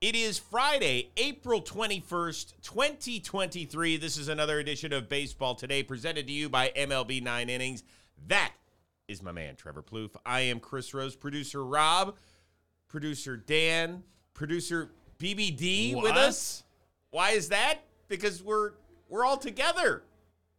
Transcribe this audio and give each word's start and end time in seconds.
It 0.00 0.14
is 0.14 0.38
Friday, 0.38 1.10
April 1.16 1.60
21st, 1.60 2.52
2023. 2.62 3.96
This 3.96 4.16
is 4.16 4.28
another 4.28 4.60
edition 4.60 4.92
of 4.92 5.08
Baseball 5.08 5.56
Today 5.56 5.82
presented 5.82 6.28
to 6.28 6.32
you 6.32 6.48
by 6.48 6.70
MLB 6.76 7.20
9 7.20 7.48
Innings. 7.48 7.82
That 8.28 8.52
is 9.08 9.24
my 9.24 9.32
man, 9.32 9.56
Trevor 9.56 9.82
Plouffe. 9.82 10.14
I 10.24 10.42
am 10.42 10.60
Chris 10.60 10.94
Rose, 10.94 11.16
producer 11.16 11.64
Rob, 11.64 12.14
producer 12.86 13.36
Dan, 13.36 14.04
producer 14.34 14.92
BBD 15.18 16.00
with 16.00 16.12
us. 16.12 16.62
Why 17.10 17.30
is 17.30 17.48
that? 17.48 17.78
Because 18.06 18.40
we're 18.40 18.74
we're 19.08 19.24
all 19.24 19.36
together. 19.36 20.04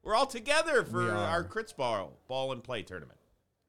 We're 0.03 0.15
all 0.15 0.27
together 0.27 0.83
for 0.83 1.13
our 1.13 1.45
Crits 1.45 1.73
Ball 1.73 2.11
Ball 2.27 2.51
and 2.51 2.61
Play 2.61 2.83
tournament. 2.83 3.19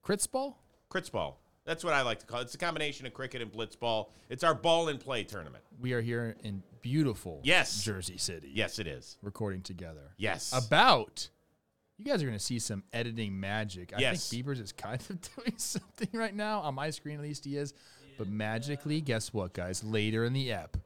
Crits 0.05 0.29
ball? 0.29 0.61
Crits 0.91 1.13
Ball. 1.13 1.39
That's 1.71 1.85
what 1.85 1.95
I 1.95 2.03
like 2.03 2.19
to 2.19 2.27
call 2.27 2.41
it. 2.41 2.43
It's 2.43 2.55
a 2.57 2.59
combination 2.59 3.07
of 3.07 3.15
cricket 3.15 3.41
and 3.41 3.53
blitz 3.53 3.77
ball. 3.77 4.11
It's 4.29 4.43
our 4.43 4.55
ball 4.57 4.89
and 4.89 4.99
play 4.99 5.23
tournament. 5.23 5.63
We 5.81 5.93
are 5.93 6.01
here 6.01 6.35
in 6.43 6.65
beautiful 6.83 7.39
Yes. 7.45 7.85
Jersey 7.85 8.17
City. 8.19 8.51
Yes, 8.53 8.81
it 8.81 8.89
is. 8.89 9.19
Recording 9.23 9.63
together. 9.63 10.11
Yes. 10.17 10.53
About 10.53 11.29
you 11.97 12.05
guys 12.05 12.25
are 12.25 12.27
gonna 12.27 12.41
see 12.41 12.59
some 12.59 12.83
editing 12.93 13.39
magic. 13.39 13.93
I 13.97 14.01
Yes. 14.01 14.29
think 14.29 14.41
Beavers 14.41 14.59
is 14.59 14.73
kind 14.73 15.01
of 15.11 15.21
doing 15.37 15.53
something 15.59 16.09
right 16.13 16.35
now. 16.35 16.59
On 16.63 16.75
my 16.75 16.91
screen 16.91 17.15
at 17.15 17.23
least 17.23 17.45
he 17.45 17.57
is. 17.57 17.73
But 18.19 18.27
magically, 18.27 19.01
guess 19.01 19.33
what, 19.33 19.53
guys? 19.53 19.85
Later 19.85 20.25
in 20.25 20.33
the 20.33 20.51
app, 20.51 20.77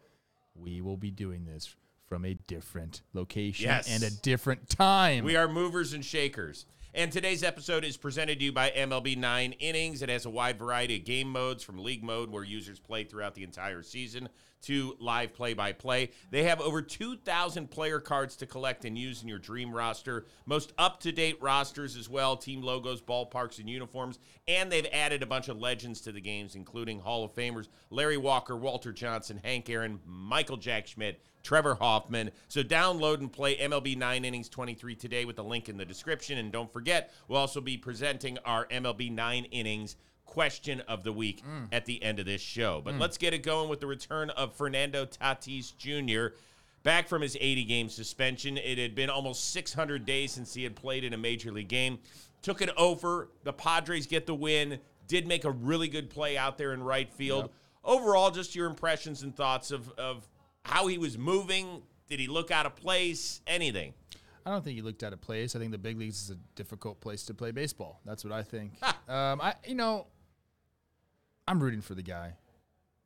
we 0.55 0.83
will 0.83 0.99
be 0.99 1.11
doing 1.11 1.47
this 1.47 1.75
from 2.09 2.27
a 2.27 2.35
different 2.35 3.01
location 3.15 3.69
Yes. 3.71 3.89
and 3.89 4.03
a 4.03 4.11
different 4.11 4.69
time. 4.69 5.25
We 5.25 5.35
are 5.37 5.49
movers 5.49 5.95
and 5.95 6.05
shakers. 6.05 6.67
And 6.97 7.11
today's 7.11 7.43
episode 7.43 7.85
is 7.85 7.97
presented 7.97 8.39
to 8.39 8.45
you 8.45 8.53
by 8.53 8.71
MLB 8.71 9.17
9 9.17 9.55
Innings. 9.59 10.01
It 10.01 10.09
has 10.09 10.27
a 10.27 10.31
wide 10.31 10.61
variety 10.61 10.99
of 10.99 11.05
game 11.05 11.29
modes 11.29 11.65
from 11.65 11.83
league 11.83 12.05
mode, 12.05 12.31
where 12.31 12.45
users 12.45 12.79
play 12.79 13.03
throughout 13.03 13.35
the 13.35 13.43
entire 13.43 13.83
season, 13.83 14.29
to 14.67 14.97
live 14.99 15.35
play 15.35 15.55
by 15.55 15.73
play. 15.73 16.11
They 16.31 16.45
have 16.45 16.61
over 16.61 16.83
2,000 16.83 17.71
player 17.71 18.01
cards 18.01 18.37
to 18.37 18.47
collect 18.47 18.85
and 18.85 18.97
use 18.97 19.23
in 19.23 19.29
your 19.29 19.39
dream 19.39 19.73
roster. 19.73 20.27
Most 20.47 20.73
up 20.79 21.01
to 21.01 21.13
date 21.13 21.41
rosters 21.41 21.97
as 21.97 22.09
well 22.09 22.37
team 22.37 22.63
logos, 22.63 23.01
ballparks, 23.01 23.59
and 23.59 23.69
uniforms. 23.69 24.19
And 24.47 24.71
they've 24.71 24.87
added 24.93 25.23
a 25.23 25.27
bunch 25.27 25.49
of 25.49 25.59
legends 25.59 26.01
to 26.03 26.13
the 26.13 26.21
games, 26.21 26.55
including 26.55 27.01
Hall 27.01 27.25
of 27.25 27.35
Famers 27.35 27.69
Larry 27.91 28.17
Walker, 28.17 28.57
Walter 28.57 28.93
Johnson, 28.93 29.41
Hank 29.43 29.69
Aaron, 29.71 30.01
Michael 30.07 30.57
Jack 30.57 30.87
Schmidt. 30.87 31.21
Trevor 31.45 31.75
Hoffman. 31.75 32.31
So 32.49 32.63
download 32.63 33.19
and 33.19 33.31
play 33.31 33.57
MLB 33.57 33.99
9 33.99 34.25
Innings 34.25 34.49
23 34.49 34.97
today 34.97 35.27
with 35.27 35.37
the 35.37 35.45
link 35.45 35.69
in 35.69 35.77
the 35.77 35.85
description. 35.85 36.39
And 36.39 36.51
don't 36.51 36.73
forget, 36.73 37.13
we'll 37.29 37.39
also 37.39 37.61
be 37.61 37.77
presenting 37.77 38.39
our 38.47 38.67
MLB 38.69 39.13
9 39.13 39.45
Innings 39.45 39.97
question 40.27 40.81
of 40.83 41.05
the 41.05 41.13
week 41.13 41.43
at 41.73 41.85
the 41.87 42.03
end 42.03 42.19
of 42.19 42.27
this 42.27 42.41
show. 42.41 42.81
But 42.85 42.95
let's 42.99 43.17
get 43.19 43.35
it 43.35 43.43
going 43.43 43.69
with 43.69 43.81
the 43.81 43.87
return 43.87 44.31
of 44.31 44.55
Fernando 44.55 45.07
Tatis 45.07 45.77
Jr. 45.77 46.35
Back 46.83 47.09
from 47.09 47.23
his 47.23 47.37
80 47.41 47.65
game 47.65 47.89
suspension, 47.89 48.59
it 48.59 48.79
had 48.79 48.95
been 48.95 49.09
almost 49.11 49.51
600 49.53 50.05
days 50.05 50.33
since 50.33 50.53
he 50.53 50.65
had 50.65 50.77
played 50.77 51.05
in 51.05 51.13
a 51.15 51.17
major 51.19 51.51
league 51.51 51.69
game. 51.69 51.99
Took 52.43 52.61
it 52.61 52.71
over. 52.77 53.29
The 53.45 53.53
Padres 53.53 54.07
get 54.07 54.27
the 54.27 54.35
win. 54.35 54.79
Did 55.07 55.27
make 55.27 55.45
a 55.45 55.51
really 55.51 55.89
good 55.89 56.11
play 56.11 56.37
out 56.37 56.59
there 56.59 56.73
in 56.73 56.83
right 56.83 57.11
field. 57.13 57.51
Overall, 57.85 58.31
just 58.31 58.55
your 58.55 58.67
impressions 58.67 59.23
and 59.23 59.35
thoughts 59.35 59.71
of, 59.71 59.91
of 59.99 60.27
how 60.63 60.87
he 60.87 60.99
was 60.99 61.17
moving. 61.17 61.83
Did 62.09 62.21
he 62.21 62.27
look 62.27 62.51
out 62.51 62.67
of 62.67 62.77
place? 62.77 63.41
Anything? 63.47 63.95
I 64.47 64.51
don't 64.51 64.63
think 64.63 64.77
he 64.77 64.83
looked 64.83 65.03
out 65.03 65.15
of 65.15 65.23
place. 65.23 65.57
I 65.57 65.59
think 65.59 65.73
the 65.73 65.79
big 65.79 65.99
leagues 65.99 66.21
is 66.23 66.31
a 66.31 66.37
difficult 66.55 67.01
place 67.01 67.23
to 67.25 67.35
play 67.35 67.51
baseball. 67.51 68.01
That's 68.05 68.25
what 68.25 68.33
I 68.33 68.43
think. 68.43 68.73
um, 69.09 69.41
I, 69.41 69.55
you 69.67 69.75
know, 69.75 70.07
I'm 71.47 71.63
rooting 71.63 71.81
for 71.81 71.95
the 71.95 72.03
guy. 72.03 72.35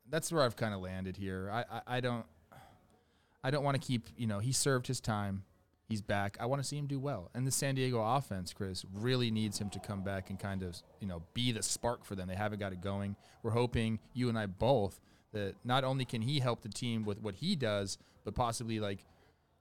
That's 0.08 0.32
where 0.32 0.42
I've 0.42 0.56
kind 0.56 0.74
of 0.74 0.80
landed 0.80 1.16
here. 1.16 1.50
I, 1.52 1.64
I, 1.70 1.80
I 1.96 2.00
don't, 2.00 2.24
I 3.42 3.50
don't 3.50 3.64
want 3.64 3.80
to 3.80 3.86
keep. 3.86 4.08
You 4.16 4.26
know, 4.26 4.38
he 4.38 4.52
served 4.52 4.86
his 4.86 5.00
time. 5.00 5.44
He's 5.88 6.02
back. 6.02 6.36
I 6.38 6.46
want 6.46 6.60
to 6.62 6.68
see 6.68 6.76
him 6.76 6.86
do 6.86 7.00
well. 7.00 7.30
And 7.34 7.46
the 7.46 7.50
San 7.50 7.74
Diego 7.74 8.02
offense, 8.02 8.52
Chris, 8.52 8.84
really 8.92 9.30
needs 9.30 9.58
him 9.58 9.70
to 9.70 9.78
come 9.78 10.02
back 10.02 10.28
and 10.28 10.38
kind 10.38 10.62
of, 10.62 10.76
you 11.00 11.08
know, 11.08 11.22
be 11.32 11.50
the 11.50 11.62
spark 11.62 12.04
for 12.04 12.14
them. 12.14 12.28
They 12.28 12.34
haven't 12.34 12.58
got 12.58 12.72
it 12.72 12.82
going. 12.82 13.16
We're 13.42 13.52
hoping 13.52 13.98
you 14.12 14.28
and 14.28 14.38
I 14.38 14.46
both 14.46 15.00
that 15.32 15.54
not 15.64 15.84
only 15.84 16.04
can 16.04 16.20
he 16.20 16.40
help 16.40 16.60
the 16.60 16.68
team 16.68 17.04
with 17.04 17.20
what 17.20 17.36
he 17.36 17.56
does, 17.56 17.96
but 18.24 18.34
possibly 18.34 18.80
like 18.80 19.04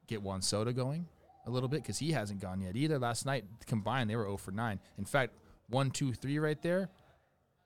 get 0.06 0.22
Juan 0.22 0.42
Soto 0.42 0.74
going 0.74 1.08
a 1.46 1.50
little 1.50 1.70
bit 1.70 1.82
because 1.82 1.98
he 1.98 2.12
hasn't 2.12 2.42
gone 2.42 2.62
yet 2.62 2.76
either. 2.76 3.00
Last 3.00 3.26
night 3.26 3.46
combined, 3.66 4.10
they 4.10 4.16
were 4.16 4.26
0 4.26 4.38
for 4.38 4.52
9. 4.52 4.80
In 4.98 5.06
fact, 5.06 5.34
1, 5.70 5.92
2, 5.92 6.14
3 6.14 6.40
right 6.40 6.62
there, 6.62 6.90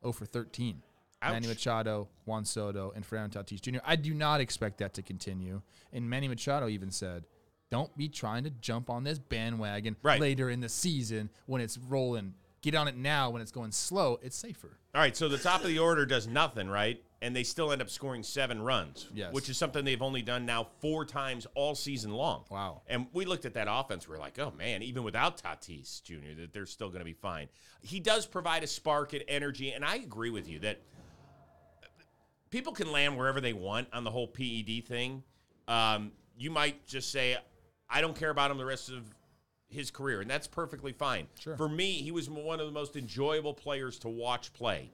0 0.04 0.12
for 0.14 0.26
13. 0.26 0.82
Manny 1.22 1.48
Machado, 1.48 2.08
Juan 2.26 2.46
Soto, 2.46 2.92
and 2.96 3.06
Fernando 3.06 3.42
Tatis 3.42 3.62
Jr. 3.62 3.80
I 3.86 3.96
do 3.96 4.14
not 4.14 4.42
expect 4.42 4.80
that 4.80 4.94
to 4.96 5.02
continue. 5.02 5.62
And 5.94 6.10
Manny 6.10 6.28
Machado 6.28 6.68
even 6.68 6.92
said, 6.92 7.26
don't 7.70 7.96
be 7.96 8.10
trying 8.10 8.44
to 8.44 8.50
jump 8.50 8.90
on 8.90 9.04
this 9.04 9.20
bandwagon 9.20 9.96
Right. 10.04 10.20
later 10.20 10.50
in 10.50 10.60
the 10.60 10.70
season 10.70 11.30
when 11.46 11.62
it's 11.62 11.78
rolling. 11.78 12.34
Get 12.62 12.76
on 12.76 12.88
it 12.88 12.96
now 12.98 13.30
when 13.30 13.42
it's 13.42 13.52
going 13.52 13.72
slow. 13.72 14.20
It's 14.22 14.36
safer. 14.36 14.78
All 14.94 15.02
right, 15.02 15.16
so 15.16 15.30
the 15.30 15.38
top 15.38 15.62
of 15.62 15.68
the 15.68 15.80
order 15.80 16.06
does 16.06 16.28
nothing, 16.28 16.68
right? 16.68 17.02
And 17.24 17.36
they 17.36 17.44
still 17.44 17.72
end 17.72 17.82
up 17.82 17.90
scoring 17.90 18.24
seven 18.24 18.62
runs, 18.62 19.08
Yes. 19.14 19.32
which 19.34 19.48
is 19.48 19.58
something 19.58 19.86
they've 19.86 20.02
only 20.02 20.22
done 20.22 20.46
now 20.46 20.68
four 20.80 21.06
times 21.06 21.48
all 21.56 21.76
season 21.76 22.12
long. 22.12 22.44
Wow. 22.50 22.82
And 22.88 23.08
we 23.14 23.26
looked 23.26 23.46
at 23.46 23.54
that 23.54 23.68
offense, 23.70 24.08
we 24.08 24.16
are 24.16 24.20
like, 24.20 24.38
oh 24.38 24.52
man, 24.58 24.84
even 24.84 25.04
without 25.04 25.42
Tatis 25.42 26.04
Jr., 26.04 26.40
that 26.40 26.52
they're 26.52 26.66
still 26.66 26.90
going 26.90 27.00
to 27.00 27.06
be 27.06 27.14
fine. 27.14 27.48
He 27.82 28.00
does 28.00 28.26
provide 28.26 28.64
a 28.64 28.68
spark 28.68 29.14
and 29.14 29.24
energy, 29.28 29.72
and 29.72 29.86
I 29.86 29.96
agree 29.96 30.30
with 30.32 30.48
you 30.50 30.60
that 30.60 30.82
people 32.52 32.74
can 32.74 32.92
land 32.92 33.18
wherever 33.18 33.42
they 33.42 33.54
want 33.54 33.88
on 33.92 34.04
the 34.04 34.12
whole 34.12 34.28
PED 34.28 34.86
thing. 34.86 35.24
Um, 35.68 36.12
you 36.38 36.52
might 36.52 36.86
just 36.86 37.12
say, 37.12 37.38
I 37.90 38.02
don't 38.02 38.16
care 38.16 38.30
about 38.30 38.52
him 38.52 38.58
the 38.58 38.66
rest 38.66 38.90
of 38.90 39.04
his 39.70 39.90
career, 39.90 40.22
and 40.22 40.30
that's 40.30 40.48
perfectly 40.48 40.92
fine. 40.92 41.28
Sure. 41.40 41.56
For 41.58 41.70
me, 41.70 41.94
he 41.94 42.12
was 42.12 42.30
one 42.30 42.60
of 42.60 42.66
the 42.66 42.72
most 42.72 42.96
enjoyable 42.96 43.54
players 43.54 43.98
to 44.00 44.10
watch 44.10 44.54
play. 44.54 44.92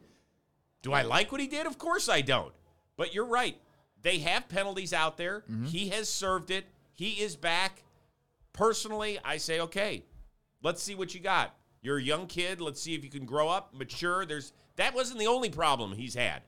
Do 0.84 0.94
I 0.94 1.02
like 1.02 1.32
what 1.32 1.42
he 1.42 1.48
did? 1.48 1.66
Of 1.66 1.78
course 1.78 2.08
I 2.08 2.22
don't. 2.22 2.54
But 2.96 3.14
you're 3.14 3.26
right. 3.26 3.58
They 4.02 4.20
have 4.20 4.48
penalties 4.48 4.94
out 4.94 5.18
there. 5.18 5.44
He 5.66 5.90
has 5.90 6.08
served 6.08 6.52
it. 6.52 6.66
He 6.94 7.22
is 7.22 7.36
back. 7.36 7.84
Personally, 8.54 9.20
I 9.26 9.38
say, 9.38 9.60
okay, 9.60 10.04
let's 10.64 10.82
see 10.82 10.96
what 10.96 11.14
you 11.14 11.20
got. 11.20 11.56
You're 11.82 11.98
a 11.98 12.04
young 12.04 12.28
kid. 12.28 12.62
Let's 12.62 12.82
see 12.82 12.96
if 12.96 13.04
you 13.04 13.10
can 13.10 13.26
grow 13.26 13.50
up, 13.50 13.74
mature. 13.74 14.26
There's 14.26 14.54
that 14.76 14.94
wasn't 14.94 15.20
the 15.20 15.28
only 15.28 15.50
problem 15.50 15.94
he's 15.94 16.16
had. 16.16 16.44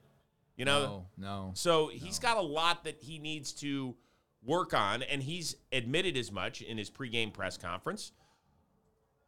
You 0.59 0.66
know, 0.66 1.06
No, 1.18 1.25
no. 1.25 1.52
so 1.56 1.88
he's 1.88 2.20
got 2.20 2.36
a 2.36 2.42
lot 2.42 2.84
that 2.84 2.97
he 3.02 3.18
needs 3.18 3.53
to 3.53 3.96
work 4.44 4.74
on, 4.74 5.03
and 5.03 5.24
he's 5.24 5.56
admitted 5.72 6.18
as 6.18 6.34
much 6.34 6.62
in 6.62 6.78
his 6.78 6.92
pregame 6.92 7.34
press 7.34 7.58
conference. 7.58 8.12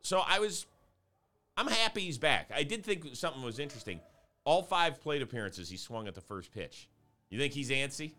So 0.01 0.21
I 0.27 0.39
was, 0.39 0.65
I'm 1.55 1.67
happy 1.67 2.01
he's 2.01 2.17
back. 2.17 2.51
I 2.53 2.63
did 2.63 2.83
think 2.83 3.15
something 3.15 3.41
was 3.43 3.59
interesting. 3.59 4.01
All 4.43 4.61
five 4.61 4.99
plate 4.99 5.21
appearances, 5.21 5.69
he 5.69 5.77
swung 5.77 6.07
at 6.09 6.15
the 6.15 6.21
first 6.21 6.51
pitch. 6.51 6.89
You 7.29 7.39
think 7.39 7.53
he's 7.53 7.69
antsy? 7.69 8.11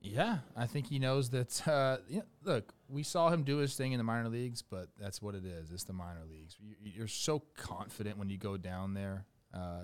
Yeah, 0.00 0.38
I 0.56 0.66
think 0.66 0.86
he 0.88 0.98
knows 0.98 1.28
that. 1.30 1.68
Uh, 1.68 1.98
yeah, 2.08 2.22
look, 2.44 2.72
we 2.88 3.02
saw 3.02 3.28
him 3.28 3.42
do 3.42 3.58
his 3.58 3.74
thing 3.76 3.92
in 3.92 3.98
the 3.98 4.04
minor 4.04 4.30
leagues, 4.30 4.62
but 4.62 4.88
that's 4.98 5.20
what 5.20 5.34
it 5.34 5.44
is. 5.44 5.70
It's 5.70 5.84
the 5.84 5.92
minor 5.92 6.24
leagues. 6.28 6.56
You, 6.58 6.76
you're 6.82 7.08
so 7.08 7.42
confident 7.56 8.16
when 8.16 8.30
you 8.30 8.38
go 8.38 8.56
down 8.56 8.94
there. 8.94 9.26
Uh, 9.52 9.82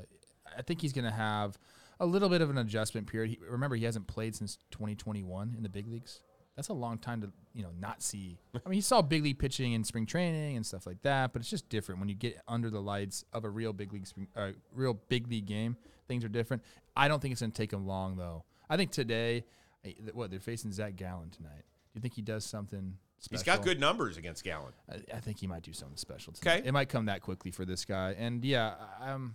I 0.56 0.62
think 0.62 0.80
he's 0.80 0.94
going 0.94 1.04
to 1.04 1.10
have 1.10 1.58
a 2.00 2.06
little 2.06 2.28
bit 2.28 2.40
of 2.40 2.50
an 2.50 2.58
adjustment 2.58 3.06
period. 3.06 3.30
He, 3.30 3.38
remember, 3.48 3.76
he 3.76 3.84
hasn't 3.84 4.06
played 4.06 4.34
since 4.34 4.58
2021 4.70 5.54
in 5.56 5.62
the 5.62 5.68
big 5.68 5.88
leagues. 5.88 6.20
That's 6.56 6.68
a 6.68 6.74
long 6.74 6.98
time 6.98 7.20
to 7.20 7.30
you 7.54 7.62
know 7.62 7.70
not 7.78 8.02
see. 8.02 8.40
I 8.54 8.68
mean, 8.68 8.74
he 8.74 8.80
saw 8.80 9.00
big 9.00 9.22
league 9.22 9.38
pitching 9.38 9.74
in 9.74 9.84
spring 9.84 10.06
training 10.06 10.56
and 10.56 10.66
stuff 10.66 10.86
like 10.86 11.00
that, 11.02 11.32
but 11.32 11.40
it's 11.40 11.50
just 11.50 11.68
different 11.68 12.00
when 12.00 12.08
you 12.08 12.16
get 12.16 12.40
under 12.48 12.68
the 12.68 12.82
lights 12.82 13.24
of 13.32 13.44
a 13.44 13.48
real 13.48 13.72
big 13.72 13.92
league, 13.92 14.06
spring, 14.08 14.26
uh, 14.36 14.50
real 14.74 14.94
big 15.08 15.28
league 15.28 15.46
game. 15.46 15.76
Things 16.08 16.24
are 16.24 16.28
different. 16.28 16.64
I 16.96 17.06
don't 17.06 17.20
think 17.20 17.32
it's 17.32 17.40
going 17.40 17.52
to 17.52 17.56
take 17.56 17.72
him 17.72 17.86
long 17.86 18.16
though. 18.16 18.44
I 18.68 18.76
think 18.76 18.90
today, 18.90 19.44
eh, 19.84 19.92
what 20.12 20.30
they're 20.30 20.40
facing 20.40 20.72
Zach 20.72 20.96
Gallen 20.96 21.30
tonight. 21.30 21.62
Do 21.92 21.94
you 21.94 22.00
think 22.00 22.14
he 22.14 22.22
does 22.22 22.44
something? 22.44 22.94
Special? 23.20 23.38
He's 23.38 23.44
got 23.44 23.64
good 23.64 23.80
numbers 23.80 24.16
against 24.16 24.44
Gallen. 24.44 24.72
I, 24.90 25.16
I 25.16 25.20
think 25.20 25.38
he 25.38 25.46
might 25.46 25.62
do 25.62 25.72
something 25.72 25.96
special. 25.96 26.32
Tonight. 26.32 26.58
Okay. 26.60 26.68
it 26.68 26.72
might 26.72 26.88
come 26.88 27.06
that 27.06 27.20
quickly 27.20 27.50
for 27.50 27.64
this 27.64 27.84
guy, 27.84 28.14
and 28.18 28.44
yeah, 28.44 28.74
um, 29.00 29.34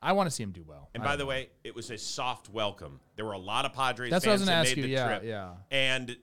I 0.00 0.12
want 0.12 0.28
to 0.28 0.30
see 0.30 0.42
him 0.42 0.52
do 0.52 0.64
well. 0.66 0.88
And 0.94 1.02
by 1.02 1.16
the 1.16 1.24
know. 1.24 1.28
way, 1.30 1.48
it 1.64 1.74
was 1.74 1.90
a 1.90 1.98
soft 1.98 2.48
welcome. 2.50 3.00
There 3.16 3.24
were 3.24 3.32
a 3.32 3.38
lot 3.38 3.64
of 3.64 3.72
Padres 3.72 4.10
That's 4.10 4.24
what 4.24 4.30
I 4.30 4.34
was 4.34 4.44
fans 4.44 4.50
gonna 4.50 4.64
that 4.64 4.68
made 4.70 4.76
you. 4.76 4.82
the 4.84 4.88
Yeah, 4.88 5.06
trip. 5.08 5.22
yeah. 5.24 5.50
And 5.70 6.16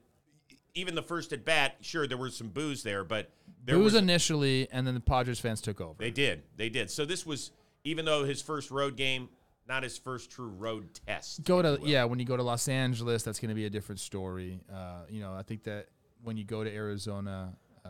even 0.75 0.95
the 0.95 1.01
first 1.03 1.33
at 1.33 1.43
bat, 1.45 1.75
sure, 1.81 2.07
there 2.07 2.17
was 2.17 2.35
some 2.35 2.49
boos 2.49 2.83
there, 2.83 3.03
but 3.03 3.29
there 3.65 3.75
It 3.75 3.79
was 3.79 3.93
was 3.93 4.01
initially, 4.01 4.67
and 4.71 4.85
then 4.87 4.93
the 4.93 4.99
Padres 5.01 5.39
fans 5.39 5.61
took 5.61 5.81
over. 5.81 5.95
They 5.97 6.11
did. 6.11 6.43
They 6.55 6.69
did. 6.69 6.89
So 6.89 7.05
this 7.05 7.25
was, 7.25 7.51
even 7.83 8.05
though 8.05 8.23
his 8.23 8.41
first 8.41 8.71
road 8.71 8.95
game, 8.95 9.29
not 9.67 9.83
his 9.83 9.97
first 9.97 10.29
true 10.31 10.49
road 10.49 10.87
test. 11.07 11.43
go 11.43 11.59
to 11.61 11.79
yeah 11.83 12.03
when 12.03 12.19
you 12.19 12.25
go 12.25 12.37
to 12.37 12.43
Los 12.43 12.67
Angeles 12.67 13.23
that's 13.23 13.39
going 13.39 13.49
to 13.49 13.55
be 13.55 13.65
a 13.65 13.69
different 13.69 13.99
story 13.99 14.59
uh, 14.71 14.99
you 15.09 15.21
know 15.21 15.33
I 15.33 15.41
think 15.41 15.63
that 15.63 15.87
when 16.23 16.37
you 16.37 16.43
go 16.43 16.63
to 16.63 16.71
Arizona 16.71 17.51
uh, 17.83 17.89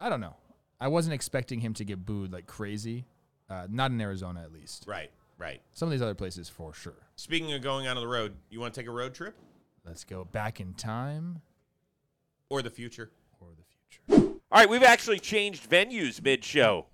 I 0.00 0.08
don't 0.08 0.20
know 0.20 0.34
I 0.80 0.88
wasn't 0.88 1.14
expecting 1.14 1.60
him 1.60 1.74
to 1.74 1.84
get 1.84 2.04
booed 2.04 2.32
like 2.32 2.46
crazy 2.46 3.04
uh, 3.50 3.66
not 3.70 3.90
in 3.90 4.00
Arizona 4.00 4.42
at 4.42 4.52
least 4.52 4.84
Right. 4.86 5.10
Right. 5.38 5.60
Some 5.72 5.88
of 5.88 5.90
these 5.90 6.02
other 6.02 6.14
places 6.14 6.48
for 6.48 6.72
sure. 6.72 6.94
Speaking 7.16 7.52
of 7.52 7.62
going 7.62 7.86
out 7.86 7.96
on 7.96 8.02
the 8.02 8.08
road, 8.08 8.34
you 8.50 8.60
want 8.60 8.74
to 8.74 8.80
take 8.80 8.88
a 8.88 8.92
road 8.92 9.14
trip 9.14 9.34
Let's 9.84 10.04
go 10.04 10.24
back 10.24 10.60
in 10.60 10.74
time 10.74 11.40
or 12.48 12.62
the 12.62 12.70
future? 12.70 13.10
or 13.40 13.48
the 13.56 13.64
future. 13.64 14.26
All 14.52 14.58
right, 14.60 14.68
we've 14.68 14.82
actually 14.84 15.18
changed 15.18 15.68
venues 15.68 16.22
mid-show. 16.22 16.86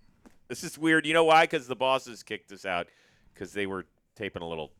This 0.49 0.65
is 0.65 0.79
weird. 0.79 1.05
You 1.05 1.13
know 1.13 1.25
why? 1.25 1.43
Because 1.45 1.67
the 1.67 1.77
bosses 1.77 2.23
kicked 2.23 2.51
us 2.53 2.65
out 2.65 2.87
because 3.35 3.53
they 3.53 3.67
were 3.67 3.85
taping 4.17 4.41
a 4.43 4.49
little 4.49 4.71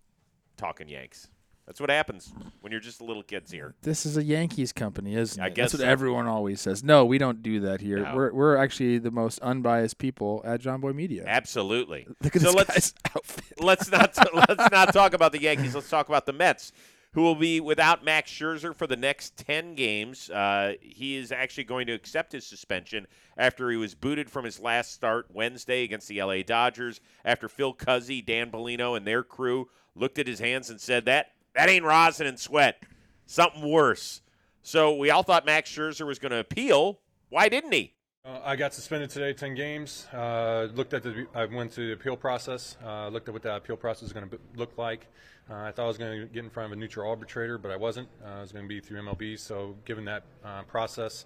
talking 0.57 0.89
Yanks. 0.89 1.29
That's 1.69 1.83
what 1.83 1.91
happens 1.91 2.33
when 2.63 2.73
you're 2.73 2.81
just 2.81 3.03
a 3.03 3.05
little 3.05 3.23
kids 3.23 3.53
here. 3.53 3.75
This 3.83 4.07
is 4.07 4.17
a 4.17 4.25
Yankees 4.25 4.73
company, 4.73 5.15
isn't 5.15 5.39
it? 5.39 5.45
I 5.45 5.51
guess 5.51 5.73
That's 5.73 5.83
what 5.83 5.87
so. 5.87 5.87
everyone 5.91 6.27
always 6.27 6.63
says. 6.63 6.83
No, 6.83 7.05
we 7.05 7.19
don't 7.19 7.43
do 7.43 7.61
that 7.61 7.83
here. 7.83 7.99
No. 7.99 8.17
We're 8.17 8.33
we're 8.33 8.57
actually 8.57 8.97
the 8.97 9.11
most 9.11 9.39
unbiased 9.41 9.99
people 9.99 10.41
at 10.47 10.63
Jomboy 10.63 10.95
Media. 10.95 11.25
Absolutely. 11.27 12.07
Look 12.23 12.35
at 12.37 12.41
so 12.41 12.53
this 12.53 12.55
let's 12.57 12.71
guy's 12.71 12.95
outfit. 13.15 13.61
let's 13.63 13.91
not 13.91 14.17
let's 14.49 14.71
not 14.71 14.95
talk 14.95 15.13
about 15.13 15.33
the 15.33 15.43
Yankees. 15.43 15.75
Let's 15.75 15.91
talk 15.91 16.09
about 16.09 16.25
the 16.25 16.33
Mets, 16.33 16.73
who 17.13 17.21
will 17.21 17.35
be 17.35 17.61
without 17.61 18.03
Max 18.03 18.31
Scherzer 18.31 18.75
for 18.75 18.87
the 18.87 18.97
next 18.97 19.37
ten 19.37 19.75
games. 19.75 20.31
Uh, 20.31 20.73
he 20.81 21.17
is 21.17 21.31
actually 21.31 21.65
going 21.65 21.87
to 21.89 21.93
accept 21.93 22.33
his 22.33 22.47
suspension 22.47 23.07
after 23.37 23.71
he 23.71 23.77
was 23.77 23.95
booted 23.95 24.31
from 24.31 24.47
his 24.47 24.59
last 24.59 24.93
start 24.95 25.27
Wednesday 25.35 25.85
against 25.85 26.09
the 26.09 26.23
LA 26.23 26.41
Dodgers. 26.41 27.03
After 27.27 27.47
Phil 27.47 27.75
Cuzzi, 27.75 28.25
Dan 28.25 28.51
Bellino, 28.51 28.97
and 28.97 29.07
their 29.07 29.23
crew 29.23 29.69
looked 29.95 30.19
at 30.19 30.27
his 30.27 30.39
hands 30.39 30.71
and 30.71 30.81
said 30.81 31.05
that 31.05 31.33
that 31.59 31.69
ain't 31.69 31.85
rosin 31.85 32.29
and 32.29 32.39
sweat, 32.39 32.85
something 33.27 33.69
worse. 33.69 34.23
So 34.63 34.95
we 34.95 35.11
all 35.11 35.25
thought 35.25 35.45
Max 35.45 35.69
Scherzer 35.69 36.07
was 36.07 36.21
going 36.21 36.31
to 36.31 36.39
appeal. 36.39 37.01
Why 37.31 37.49
didn't 37.49 37.73
he? 37.73 37.95
Uh, 38.25 38.39
I 38.45 38.55
got 38.55 38.73
suspended 38.73 39.11
today, 39.11 39.33
10 39.33 39.57
games. 39.57 40.07
Uh, 40.13 40.69
looked 40.73 40.95
at 40.95 41.03
the, 41.03 41.27
I 41.35 41.47
went 41.47 41.73
to 41.73 41.89
the 41.89 41.93
appeal 41.95 42.17
process, 42.17 42.77
uh, 42.85 43.09
looked 43.09 43.27
at 43.27 43.35
what 43.35 43.43
the 43.43 43.57
appeal 43.57 43.77
process 43.77 44.05
is 44.05 44.13
going 44.13 44.29
to 44.29 44.39
look 44.55 44.79
like. 44.79 45.09
Uh, 45.51 45.55
I 45.55 45.73
thought 45.73 45.83
I 45.83 45.89
was 45.89 45.99
going 45.99 46.21
to 46.21 46.27
get 46.27 46.45
in 46.45 46.51
front 46.51 46.67
of 46.67 46.79
a 46.79 46.81
neutral 46.81 47.11
arbitrator, 47.11 47.59
but 47.59 47.73
I 47.73 47.77
wasn't. 47.77 48.09
Uh, 48.25 48.37
it 48.37 48.41
was 48.43 48.53
going 48.53 48.65
to 48.65 48.69
be 48.69 48.79
through 48.79 49.01
MLB. 49.03 49.37
So, 49.37 49.75
given 49.85 50.05
that 50.05 50.23
process, 50.69 51.25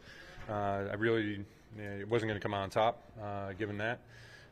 I 0.48 0.94
really 0.96 1.44
yeah, 1.76 1.90
it 2.00 2.08
wasn't 2.08 2.30
going 2.30 2.40
to 2.40 2.42
come 2.42 2.54
out 2.54 2.62
on 2.62 2.70
top. 2.70 3.02
Given 3.58 3.76
that, 3.78 4.00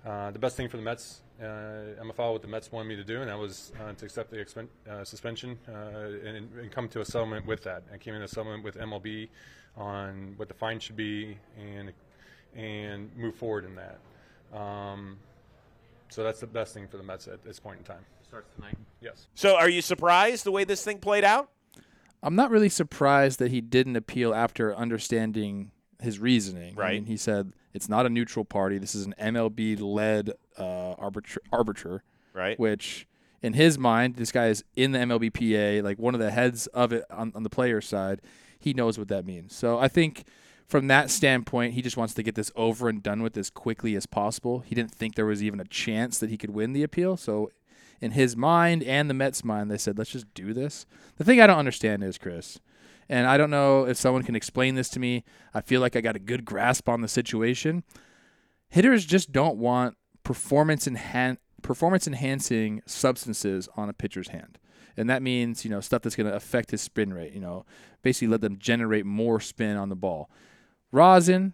the 0.05 0.39
best 0.39 0.59
thing 0.59 0.69
for 0.69 0.77
the 0.77 0.83
Mets, 0.83 1.23
uh, 1.43 2.01
I'm 2.01 2.13
followed 2.13 2.33
what 2.33 2.43
the 2.43 2.49
Mets 2.49 2.71
wanted 2.71 2.89
me 2.89 2.97
to 2.97 3.05
do, 3.05 3.21
and 3.21 3.31
that 3.31 3.39
was 3.39 3.73
uh, 3.81 3.93
to 3.93 4.05
accept 4.05 4.31
the 4.31 4.37
expen- 4.37 4.69
uh, 4.89 5.05
suspension 5.05 5.59
uh, 5.69 6.27
and, 6.27 6.49
and 6.59 6.71
come 6.71 6.89
to 6.89 7.01
a 7.01 7.05
settlement 7.05 7.47
with 7.47 7.63
that. 7.65 7.83
I 7.93 7.99
came 7.99 8.15
in 8.15 8.23
a 8.23 8.29
settlement 8.29 8.63
with 8.63 8.77
MLB 8.77 9.29
on 9.77 10.35
what 10.37 10.49
the 10.49 10.55
fine 10.55 10.79
should 10.81 10.97
be 10.97 11.39
and 11.59 11.93
and 12.55 13.17
move 13.17 13.37
forward 13.37 13.65
in 13.65 13.77
that. 13.77 14.59
Um, 14.59 15.19
so 16.09 16.25
that's 16.25 16.41
the 16.41 16.47
best 16.47 16.75
thing 16.75 16.89
for 16.89 16.97
the 16.97 17.03
Mets 17.03 17.29
at 17.29 17.45
this 17.45 17.61
point 17.61 17.79
in 17.79 17.85
time. 17.85 18.05
Starts 18.27 18.51
tonight. 18.55 18.77
Yes. 19.01 19.29
So 19.35 19.57
are 19.57 19.69
you 19.69 19.83
surprised 19.83 20.45
the 20.45 20.53
way 20.53 20.65
this 20.65 20.83
thing 20.83 20.99
played 20.99 21.25
out? 21.25 21.51
I'm 22.23 22.35
not 22.35 22.51
really 22.51 22.69
surprised 22.69 23.39
that 23.39 23.51
he 23.51 23.61
didn't 23.61 23.97
appeal 23.97 24.35
after 24.35 24.75
understanding 24.75 25.71
his 26.03 26.19
reasoning. 26.19 26.75
I 26.77 26.81
Right. 26.81 26.95
mean, 26.95 27.05
he 27.07 27.17
said 27.17 27.53
it's 27.75 27.89
not 27.89 28.07
a 28.07 28.09
neutral 28.09 28.45
party. 28.45 28.79
This 28.79 28.95
is 28.95 29.07
an 29.07 29.15
MLB-led 29.19 30.31
uh, 30.57 30.95
arbitra- 30.97 31.39
arbiter, 31.53 32.03
Right. 32.35 32.59
which 32.59 33.07
in 33.43 33.55
his 33.55 33.79
mind, 33.79 34.17
this 34.17 34.33
guy 34.33 34.47
is 34.49 34.65
in 34.77 34.93
the 34.93 34.99
MLBPA, 34.99 35.83
like 35.83 35.99
one 35.99 36.15
of 36.15 36.21
the 36.21 36.31
heads 36.31 36.67
of 36.69 36.93
it 36.93 37.05
on, 37.11 37.33
on 37.35 37.43
the 37.43 37.51
player 37.51 37.81
side. 37.81 38.21
He 38.59 38.75
knows 38.75 38.99
what 38.99 39.09
that 39.09 39.25
means. 39.25 39.55
So 39.55 39.79
I 39.79 39.89
think 39.89 40.25
from 40.67 40.87
that 40.89 41.11
standpoint, 41.11 41.73
he 41.75 41.83
just 41.83 41.97
wants 41.97 42.15
to 42.15 42.23
get 42.23 42.35
this 42.35 42.53
over 42.55 42.89
and 42.89 43.03
done 43.03 43.23
with 43.23 43.37
as 43.37 43.49
quickly 43.51 43.97
as 43.97 44.07
possible. 44.07 44.61
He 44.61 44.75
didn't 44.75 44.93
think 44.93 45.15
there 45.15 45.27
was 45.27 45.43
even 45.43 45.59
a 45.61 45.65
chance 45.65 46.19
that 46.19 46.31
he 46.31 46.37
could 46.37 46.51
win 46.51 46.73
the 46.75 46.83
appeal. 46.83 47.17
So 47.17 47.51
in 48.01 48.13
his 48.13 48.37
mind 48.37 48.83
and 48.83 49.09
the 49.11 49.15
Mets' 49.15 49.43
mind, 49.45 49.71
they 49.71 49.79
said, 49.79 49.97
let's 49.99 50.11
just 50.11 50.33
do 50.35 50.53
this. 50.53 50.87
The 51.17 51.25
thing 51.25 51.41
I 51.41 51.47
don't 51.47 51.59
understand 51.59 52.05
is, 52.05 52.19
Chris, 52.19 52.61
and 53.11 53.27
I 53.27 53.37
don't 53.37 53.51
know 53.51 53.89
if 53.89 53.97
someone 53.97 54.23
can 54.23 54.37
explain 54.37 54.77
this 54.77 54.89
to 54.91 55.01
me. 55.01 55.25
I 55.53 55.61
feel 55.63 55.81
like 55.81 55.97
I 55.97 56.01
got 56.01 56.15
a 56.15 56.21
good 56.21 56.45
grasp 56.45 56.89
on 56.89 57.01
the 57.01 57.09
situation. 57.09 57.83
Hitters 58.69 59.05
just 59.05 59.33
don't 59.33 59.57
want 59.57 59.97
performance 60.23 60.87
enhan- 60.87 61.39
performance 61.61 62.07
enhancing 62.07 62.83
substances 62.87 63.69
on 63.77 63.89
a 63.89 63.93
pitcher's 63.93 64.29
hand. 64.29 64.59
And 64.97 65.11
that 65.11 65.23
means, 65.23 65.65
you 65.65 65.71
know, 65.73 65.81
stuff 65.81 66.03
that's 66.03 66.15
going 66.15 66.31
to 66.31 66.37
affect 66.37 66.71
his 66.71 66.83
spin 66.83 67.13
rate, 67.13 67.33
you 67.33 67.41
know, 67.41 67.67
basically 68.03 68.29
let 68.29 68.43
them 68.43 68.59
generate 68.59 69.05
more 69.05 69.41
spin 69.41 69.77
on 69.77 69.89
the 69.89 69.97
ball. 69.97 70.31
Rosin, 70.93 71.53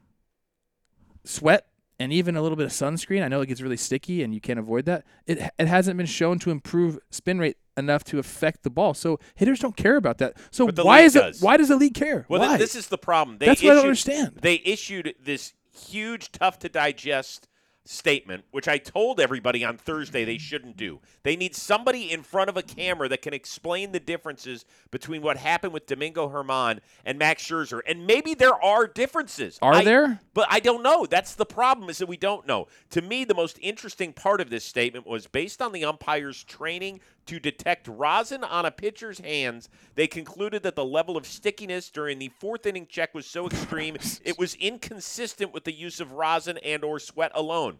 sweat, 1.24 1.68
and 1.98 2.12
even 2.12 2.36
a 2.36 2.42
little 2.42 2.56
bit 2.56 2.66
of 2.66 2.72
sunscreen. 2.72 3.24
I 3.24 3.28
know 3.28 3.40
it 3.40 3.46
gets 3.46 3.62
really 3.62 3.78
sticky 3.78 4.22
and 4.22 4.34
you 4.34 4.42
can't 4.42 4.58
avoid 4.58 4.84
that. 4.84 5.04
It 5.26 5.38
it 5.58 5.68
hasn't 5.68 5.96
been 5.96 6.04
shown 6.04 6.38
to 6.40 6.50
improve 6.50 6.98
spin 7.10 7.38
rate 7.38 7.56
enough 7.76 8.04
to 8.04 8.18
affect 8.18 8.62
the 8.62 8.70
ball. 8.70 8.94
So 8.94 9.18
hitters 9.34 9.60
don't 9.60 9.76
care 9.76 9.96
about 9.96 10.18
that. 10.18 10.34
So 10.50 10.66
why 10.70 11.00
is 11.00 11.14
does. 11.14 11.40
it 11.40 11.44
why 11.44 11.56
does 11.56 11.68
the 11.68 11.76
league 11.76 11.94
care? 11.94 12.26
Well, 12.28 12.46
th- 12.46 12.58
this 12.58 12.74
is 12.74 12.88
the 12.88 12.98
problem. 12.98 13.38
They 13.38 13.46
That's 13.46 13.62
what 13.62 13.72
I 13.72 13.74
don't 13.82 13.90
issued- 13.92 14.12
understand. 14.14 14.38
They 14.42 14.62
issued 14.64 15.14
this 15.22 15.52
huge, 15.88 16.32
tough 16.32 16.58
to 16.60 16.68
digest 16.68 17.48
statement, 17.88 18.42
which 18.50 18.66
I 18.66 18.78
told 18.78 19.20
everybody 19.20 19.64
on 19.64 19.76
Thursday 19.76 20.24
they 20.24 20.38
shouldn't 20.38 20.76
do. 20.76 20.98
They 21.22 21.36
need 21.36 21.54
somebody 21.54 22.10
in 22.10 22.24
front 22.24 22.50
of 22.50 22.56
a 22.56 22.62
camera 22.62 23.08
that 23.08 23.22
can 23.22 23.32
explain 23.32 23.92
the 23.92 24.00
differences 24.00 24.64
between 24.90 25.22
what 25.22 25.36
happened 25.36 25.72
with 25.72 25.86
Domingo 25.86 26.28
Germán 26.28 26.80
and 27.04 27.16
Max 27.16 27.46
Scherzer. 27.46 27.80
And 27.86 28.04
maybe 28.04 28.34
there 28.34 28.60
are 28.60 28.88
differences. 28.88 29.56
Are 29.62 29.74
I- 29.74 29.84
there? 29.84 30.18
But 30.34 30.48
I 30.50 30.58
don't 30.58 30.82
know. 30.82 31.06
That's 31.06 31.36
the 31.36 31.46
problem 31.46 31.88
is 31.88 31.98
that 31.98 32.08
we 32.08 32.16
don't 32.16 32.44
know. 32.44 32.66
To 32.90 33.02
me, 33.02 33.24
the 33.24 33.34
most 33.34 33.56
interesting 33.62 34.12
part 34.12 34.40
of 34.40 34.50
this 34.50 34.64
statement 34.64 35.06
was 35.06 35.28
based 35.28 35.62
on 35.62 35.70
the 35.70 35.84
umpire's 35.84 36.42
training 36.42 37.00
to 37.26 37.38
detect 37.38 37.88
rosin 37.88 38.44
on 38.44 38.64
a 38.64 38.70
pitcher's 38.70 39.20
hands. 39.20 39.68
They 39.94 40.06
concluded 40.06 40.62
that 40.62 40.76
the 40.76 40.84
level 40.84 41.16
of 41.16 41.26
stickiness 41.26 41.90
during 41.90 42.18
the 42.18 42.30
fourth 42.40 42.66
inning 42.66 42.86
check 42.86 43.14
was 43.14 43.26
so 43.26 43.46
extreme 43.46 43.96
it 44.24 44.38
was 44.38 44.54
inconsistent 44.54 45.52
with 45.52 45.64
the 45.64 45.72
use 45.72 46.00
of 46.00 46.12
rosin 46.12 46.58
and 46.58 46.84
or 46.84 46.98
sweat 46.98 47.32
alone. 47.34 47.78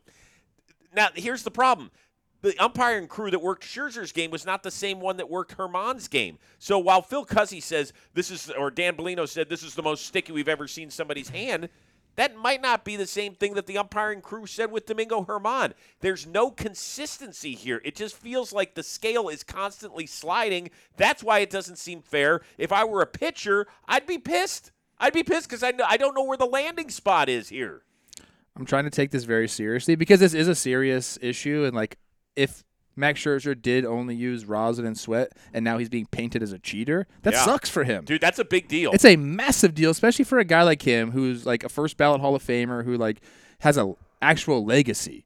Now, 0.95 1.09
here's 1.15 1.43
the 1.43 1.51
problem. 1.51 1.91
The 2.43 2.57
umpiring 2.63 3.09
crew 3.09 3.31
that 3.31 3.41
worked 3.41 3.65
Scherzer's 3.65 4.13
game 4.13 4.31
was 4.31 4.47
not 4.47 4.63
the 4.63 4.71
same 4.71 5.01
one 5.01 5.17
that 5.17 5.29
worked 5.29 5.57
Germán's 5.57 6.07
game. 6.07 6.39
So 6.59 6.79
while 6.79 7.03
Phil 7.03 7.25
Cuzzi 7.25 7.63
says 7.63 7.93
this 8.15 8.31
is, 8.31 8.51
or 8.51 8.71
Dan 8.71 8.97
Bellino 8.97 9.27
said 9.27 9.49
this 9.49 9.63
is 9.63 9.75
the 9.75 9.83
most 9.83 10.07
sticky 10.07 10.33
we've 10.33 10.49
ever 10.49 10.69
seen 10.69 10.91
somebody's 10.91 11.31
hand, 11.31 11.69
that 12.17 12.37
might 12.37 12.61
not 12.61 12.85
be 12.85 12.97
the 12.97 13.07
same 13.07 13.35
thing 13.35 13.55
that 13.55 13.67
the 13.67 13.79
umpiring 13.79 14.21
crew 14.21 14.47
said 14.47 14.71
with 14.71 14.87
Domingo 14.87 15.23
Germán. 15.25 15.73
There's 16.01 16.27
no 16.27 16.51
consistency 16.51 17.55
here. 17.55 17.81
It 17.85 17.95
just 17.95 18.17
feels 18.17 18.53
like 18.53 18.75
the 18.75 18.83
scale 18.83 19.29
is 19.29 19.43
constantly 19.43 20.07
sliding. 20.07 20.71
That's 20.97 21.23
why 21.23 21.41
it 21.41 21.51
doesn't 21.51 21.77
seem 21.77 22.03
fair. 22.03 22.41
If 22.59 22.73
I 22.73 22.85
were 22.85 23.03
a 23.03 23.07
pitcher, 23.07 23.67
I'd 23.87 24.07
be 24.07 24.19
pissed. 24.19 24.73
I'd 24.99 25.13
be 25.13 25.23
pissed 25.23 25.49
because 25.49 25.63
I, 25.63 25.73
I 25.87 25.97
don't 25.97 26.15
know 26.15 26.25
where 26.25 26.39
the 26.39 26.47
landing 26.47 26.91
spot 26.91 27.29
is 27.29 27.51
here. 27.51 27.83
I'm 28.57 28.65
trying 28.65 28.85
to 28.85 28.91
take 28.91 29.11
this 29.11 29.25
very 29.25 29.49
seriously 29.49 29.97
because 29.97 30.21
this 30.21 30.33
is 30.33 30.49
a 30.49 30.55
serious 30.55 31.19
issue, 31.21 31.65
and 31.65 31.75
like 31.75 31.99
if 32.35 32.65
Max 32.97 33.21
Scherzer 33.21 33.61
did 33.61 33.85
only 33.85 34.15
use 34.15 34.47
rosin 34.47 34.87
and 34.87 34.99
sweat, 34.99 35.33
and 35.53 35.65
now 35.65 35.77
he's 35.79 35.89
being 35.91 36.07
painted 36.07 36.43
as 36.43 36.53
a 36.53 36.59
cheater, 36.59 37.07
that 37.23 37.35
Yeah. 37.35 37.45
sucks 37.45 37.69
for 37.69 37.85
him. 37.85 38.05
Dude, 38.05 38.21
that's 38.23 38.39
a 38.39 38.45
big 38.45 38.69
deal. 38.69 38.91
It's 38.93 39.05
a 39.05 39.17
massive 39.17 39.75
deal, 39.75 39.91
especially 39.91 40.25
for 40.25 40.39
a 40.39 40.45
guy 40.45 40.63
like 40.63 40.83
him 40.83 41.11
who's 41.11 41.45
like 41.45 41.63
a 41.63 41.69
first 41.69 41.97
ballot 41.99 42.21
Hall 42.21 42.35
of 42.35 42.43
Famer 42.43 42.85
who 42.85 42.97
like 42.97 43.21
has 43.61 43.77
a 43.77 43.95
actual 44.23 44.65
legacy. 44.65 45.25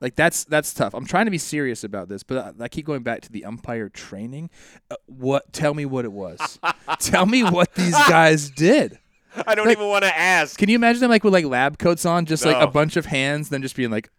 Like 0.00 0.14
that's 0.14 0.44
that's 0.44 0.74
tough. 0.74 0.92
I'm 0.92 1.06
trying 1.06 1.24
to 1.24 1.30
be 1.30 1.38
serious 1.38 1.82
about 1.82 2.10
this, 2.10 2.22
but 2.22 2.54
I, 2.60 2.64
I 2.64 2.68
keep 2.68 2.84
going 2.84 3.02
back 3.02 3.22
to 3.22 3.32
the 3.32 3.46
umpire 3.46 3.88
training. 3.88 4.50
Uh, 4.90 4.96
what? 5.06 5.50
Tell 5.54 5.72
me 5.72 5.86
what 5.86 6.04
it 6.04 6.12
was. 6.12 6.58
tell 6.98 7.24
me 7.24 7.42
what 7.42 7.74
these 7.74 7.94
guys 8.06 8.50
did. 8.50 8.98
I 9.46 9.54
don't 9.54 9.66
like- 9.66 9.78
even 9.78 9.88
want 9.88 10.04
to 10.04 10.14
ask. 10.14 10.58
Can 10.58 10.68
you 10.68 10.74
imagine 10.74 11.00
them 11.00 11.08
like 11.10 11.24
with 11.24 11.32
like 11.32 11.46
lab 11.46 11.78
coats 11.78 12.04
on, 12.04 12.26
just 12.26 12.44
like 12.44 12.62
a 12.62 12.66
bunch 12.70 12.96
of 12.98 13.06
hands, 13.06 13.48
then 13.48 13.62
just 13.62 13.74
being 13.74 13.90
like 13.90 14.10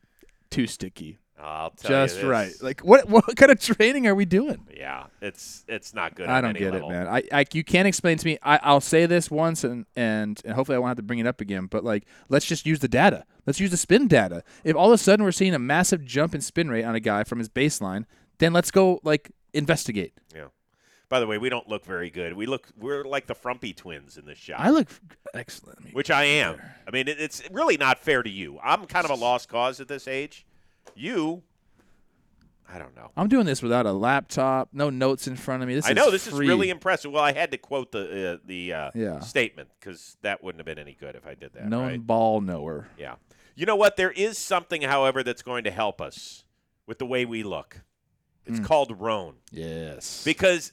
too 0.49 0.65
sticky, 0.65 1.19
I'll 1.39 1.69
tell 1.71 2.01
you 2.01 2.07
just 2.07 2.23
right? 2.23 2.51
Like 2.61 2.81
what? 2.81 3.07
What 3.17 3.35
kind 3.35 3.51
of 3.51 3.59
training 3.59 4.07
are 4.07 4.15
we 4.15 4.25
doing? 4.25 4.67
Yeah, 4.75 5.05
it's 5.21 5.63
it's 5.67 5.93
not 5.93 6.15
good. 6.15 6.27
I 6.27 6.41
don't 6.41 6.57
get 6.57 6.73
level. 6.73 6.89
it, 6.89 6.93
man. 6.93 7.07
I, 7.07 7.23
I 7.31 7.45
you 7.53 7.63
can't 7.63 7.87
explain 7.87 8.17
to 8.17 8.25
me. 8.25 8.37
I, 8.41 8.59
I'll 8.63 8.81
say 8.81 9.05
this 9.05 9.29
once, 9.29 9.63
and, 9.63 9.85
and 9.95 10.41
and 10.43 10.53
hopefully 10.53 10.75
I 10.75 10.79
won't 10.79 10.89
have 10.89 10.97
to 10.97 11.03
bring 11.03 11.19
it 11.19 11.27
up 11.27 11.41
again. 11.41 11.67
But 11.67 11.83
like, 11.83 12.05
let's 12.29 12.45
just 12.45 12.65
use 12.65 12.79
the 12.79 12.87
data. 12.87 13.25
Let's 13.45 13.59
use 13.59 13.71
the 13.71 13.77
spin 13.77 14.07
data. 14.07 14.43
If 14.63 14.75
all 14.75 14.87
of 14.87 14.93
a 14.93 14.97
sudden 14.97 15.23
we're 15.23 15.31
seeing 15.31 15.53
a 15.53 15.59
massive 15.59 16.03
jump 16.03 16.33
in 16.33 16.41
spin 16.41 16.69
rate 16.69 16.83
on 16.83 16.95
a 16.95 16.99
guy 16.99 17.23
from 17.23 17.39
his 17.39 17.49
baseline, 17.49 18.05
then 18.39 18.53
let's 18.53 18.71
go 18.71 18.99
like 19.03 19.31
investigate. 19.53 20.13
Yeah. 20.33 20.47
By 21.09 21.21
the 21.21 21.27
way, 21.27 21.37
we 21.37 21.49
don't 21.49 21.69
look 21.69 21.85
very 21.85 22.09
good. 22.09 22.33
We 22.33 22.45
look 22.47 22.67
we're 22.77 23.03
like 23.03 23.27
the 23.27 23.35
Frumpy 23.35 23.73
twins 23.73 24.17
in 24.17 24.25
this 24.25 24.37
shot. 24.37 24.59
I 24.59 24.71
look 24.71 24.89
excellent. 25.33 25.93
Which 25.93 26.11
I 26.11 26.25
am. 26.25 26.61
I 26.85 26.91
mean, 26.91 27.07
it, 27.07 27.19
it's 27.19 27.43
really 27.51 27.77
not 27.77 27.99
fair 27.99 28.23
to 28.23 28.29
you. 28.29 28.59
I'm 28.61 28.85
kind 28.85 29.05
of 29.05 29.11
a 29.11 29.15
lost 29.15 29.47
cause 29.47 29.79
at 29.79 29.87
this 29.87 30.07
age. 30.07 30.46
You, 30.95 31.43
I 32.71 32.77
don't 32.79 32.95
know. 32.95 33.11
I'm 33.15 33.27
doing 33.29 33.45
this 33.45 33.61
without 33.61 33.85
a 33.85 33.91
laptop, 33.93 34.69
no 34.73 34.89
notes 34.89 35.27
in 35.27 35.35
front 35.35 35.63
of 35.63 35.69
me. 35.69 35.75
This 35.75 35.87
I 35.87 35.93
know 35.93 36.11
this 36.11 36.27
free. 36.27 36.45
is 36.45 36.49
really 36.49 36.69
impressive. 36.69 37.11
Well, 37.11 37.23
I 37.23 37.31
had 37.33 37.51
to 37.51 37.57
quote 37.57 37.91
the 37.91 38.33
uh, 38.33 38.37
the 38.45 38.73
uh, 38.73 38.91
Yeah. 38.93 39.19
statement 39.19 39.69
because 39.79 40.17
that 40.21 40.43
wouldn't 40.43 40.59
have 40.59 40.65
been 40.65 40.79
any 40.81 40.93
good 40.99 41.15
if 41.15 41.25
I 41.25 41.33
did 41.35 41.53
that. 41.53 41.67
known 41.67 41.87
right? 41.87 42.05
ball 42.07 42.41
knower. 42.41 42.87
Yeah. 42.97 43.15
You 43.55 43.65
know 43.65 43.75
what? 43.75 43.95
There 43.95 44.11
is 44.11 44.37
something, 44.37 44.81
however, 44.83 45.23
that's 45.23 45.41
going 45.41 45.63
to 45.63 45.71
help 45.71 46.01
us 46.01 46.43
with 46.85 46.99
the 46.99 47.05
way 47.05 47.25
we 47.25 47.41
look. 47.43 47.81
It's 48.45 48.59
called 48.61 48.97
Rhone 49.01 49.35
Yes. 49.51 50.23
because 50.23 50.71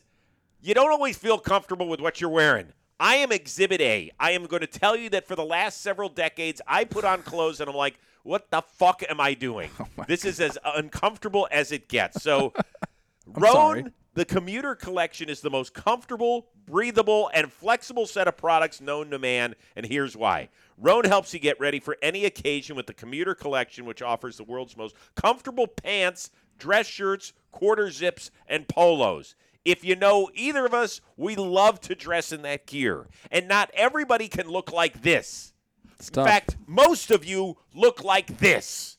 you 0.62 0.74
don't 0.74 0.92
always 0.92 1.16
feel 1.16 1.38
comfortable 1.38 1.88
with 1.88 2.00
what 2.00 2.20
you're 2.20 2.30
wearing. 2.30 2.72
I 3.00 3.16
am 3.16 3.32
Exhibit 3.32 3.80
A. 3.80 4.12
I 4.20 4.30
am 4.32 4.46
going 4.46 4.60
to 4.60 4.66
tell 4.66 4.96
you 4.96 5.10
that 5.10 5.26
for 5.26 5.34
the 5.34 5.44
last 5.44 5.80
several 5.80 6.08
decades, 6.08 6.60
I 6.66 6.84
put 6.84 7.04
on 7.04 7.22
clothes 7.22 7.60
and 7.60 7.68
I'm 7.68 7.76
like, 7.76 7.98
what 8.22 8.50
the 8.50 8.62
fuck 8.62 9.02
am 9.08 9.20
I 9.20 9.34
doing? 9.34 9.70
Oh 9.98 10.04
this 10.08 10.24
is 10.24 10.40
as 10.40 10.58
uncomfortable 10.64 11.48
as 11.50 11.72
it 11.72 11.88
gets. 11.88 12.22
So, 12.22 12.52
Rhone, 13.26 13.52
sorry. 13.52 13.84
the 14.14 14.24
commuter 14.24 14.74
collection 14.74 15.28
is 15.28 15.40
the 15.40 15.50
most 15.50 15.72
comfortable, 15.72 16.48
breathable, 16.66 17.30
and 17.32 17.50
flexible 17.52 18.06
set 18.06 18.28
of 18.28 18.36
products 18.36 18.80
known 18.80 19.10
to 19.10 19.18
man, 19.18 19.54
and 19.76 19.86
here's 19.86 20.16
why. 20.16 20.48
Rhone 20.76 21.04
helps 21.04 21.32
you 21.32 21.40
get 21.40 21.58
ready 21.60 21.80
for 21.80 21.96
any 22.02 22.24
occasion 22.24 22.76
with 22.76 22.86
the 22.86 22.92
commuter 22.94 23.34
collection, 23.34 23.84
which 23.86 24.02
offers 24.02 24.36
the 24.36 24.44
world's 24.44 24.76
most 24.76 24.94
comfortable 25.14 25.66
pants, 25.66 26.30
dress 26.58 26.86
shirts, 26.86 27.32
quarter 27.52 27.90
zips, 27.90 28.30
and 28.48 28.66
polos. 28.68 29.36
If 29.64 29.84
you 29.84 29.96
know 29.96 30.30
either 30.34 30.66
of 30.66 30.74
us, 30.74 31.00
we 31.16 31.36
love 31.36 31.80
to 31.82 31.94
dress 31.94 32.32
in 32.32 32.42
that 32.42 32.66
gear. 32.66 33.08
And 33.30 33.48
not 33.48 33.70
everybody 33.74 34.28
can 34.28 34.48
look 34.48 34.72
like 34.72 35.02
this. 35.02 35.52
It's 35.98 36.08
In 36.08 36.14
tough. 36.14 36.26
fact, 36.26 36.56
most 36.66 37.10
of 37.10 37.24
you 37.24 37.56
look 37.74 38.04
like 38.04 38.38
this. 38.38 38.98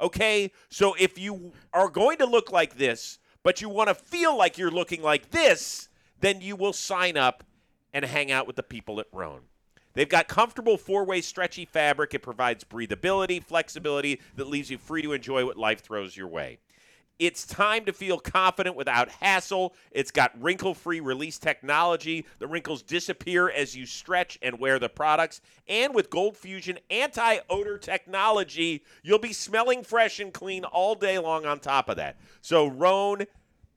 Okay? 0.00 0.52
So 0.70 0.94
if 0.98 1.18
you 1.18 1.52
are 1.72 1.88
going 1.88 2.18
to 2.18 2.26
look 2.26 2.50
like 2.50 2.76
this, 2.76 3.18
but 3.42 3.60
you 3.60 3.68
want 3.68 3.88
to 3.88 3.94
feel 3.94 4.36
like 4.36 4.58
you're 4.58 4.70
looking 4.70 5.02
like 5.02 5.30
this, 5.30 5.88
then 6.20 6.40
you 6.40 6.56
will 6.56 6.72
sign 6.72 7.16
up 7.16 7.44
and 7.92 8.04
hang 8.04 8.32
out 8.32 8.46
with 8.46 8.56
the 8.56 8.62
people 8.62 9.00
at 9.00 9.06
Rhone. 9.12 9.42
They've 9.94 10.08
got 10.08 10.28
comfortable 10.28 10.76
four 10.76 11.04
way 11.04 11.22
stretchy 11.22 11.64
fabric. 11.64 12.12
It 12.12 12.18
provides 12.22 12.64
breathability, 12.64 13.42
flexibility 13.42 14.20
that 14.34 14.46
leaves 14.46 14.70
you 14.70 14.76
free 14.76 15.00
to 15.02 15.12
enjoy 15.12 15.46
what 15.46 15.56
life 15.56 15.80
throws 15.80 16.16
your 16.16 16.28
way. 16.28 16.58
It's 17.18 17.46
time 17.46 17.84
to 17.86 17.92
feel 17.92 18.18
confident 18.18 18.76
without 18.76 19.08
hassle. 19.08 19.74
It's 19.90 20.10
got 20.10 20.40
wrinkle 20.40 20.74
free 20.74 21.00
release 21.00 21.38
technology. 21.38 22.26
The 22.38 22.46
wrinkles 22.46 22.82
disappear 22.82 23.48
as 23.48 23.74
you 23.74 23.86
stretch 23.86 24.38
and 24.42 24.58
wear 24.58 24.78
the 24.78 24.88
products. 24.88 25.40
And 25.66 25.94
with 25.94 26.10
Gold 26.10 26.36
Fusion 26.36 26.78
anti 26.90 27.38
odor 27.48 27.78
technology, 27.78 28.84
you'll 29.02 29.18
be 29.18 29.32
smelling 29.32 29.82
fresh 29.82 30.20
and 30.20 30.32
clean 30.32 30.64
all 30.64 30.94
day 30.94 31.18
long 31.18 31.46
on 31.46 31.58
top 31.58 31.88
of 31.88 31.96
that. 31.96 32.16
So, 32.42 32.66
Rhone 32.66 33.24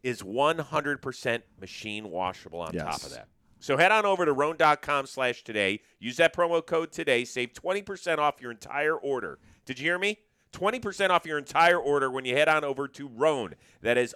is 0.03 0.21
100% 0.21 1.41
machine 1.59 2.09
washable 2.09 2.61
on 2.61 2.73
top 2.73 3.03
of 3.03 3.11
that. 3.11 3.27
So 3.59 3.77
head 3.77 3.91
on 3.91 4.05
over 4.05 4.25
to 4.25 4.31
rhone.com 4.31 5.05
slash 5.05 5.43
today. 5.43 5.81
Use 5.99 6.17
that 6.17 6.33
promo 6.33 6.65
code 6.65 6.91
today. 6.91 7.25
Save 7.25 7.53
20% 7.53 8.17
off 8.17 8.41
your 8.41 8.51
entire 8.51 8.95
order. 8.95 9.39
Did 9.65 9.79
you 9.79 9.85
hear 9.85 9.99
me? 9.99 10.19
20% 10.53 11.09
off 11.09 11.25
your 11.25 11.37
entire 11.37 11.77
order 11.77 12.09
when 12.09 12.25
you 12.25 12.35
head 12.35 12.49
on 12.49 12.63
over 12.63 12.87
to 12.87 13.07
Rhone. 13.07 13.55
That 13.81 13.97
is 13.97 14.15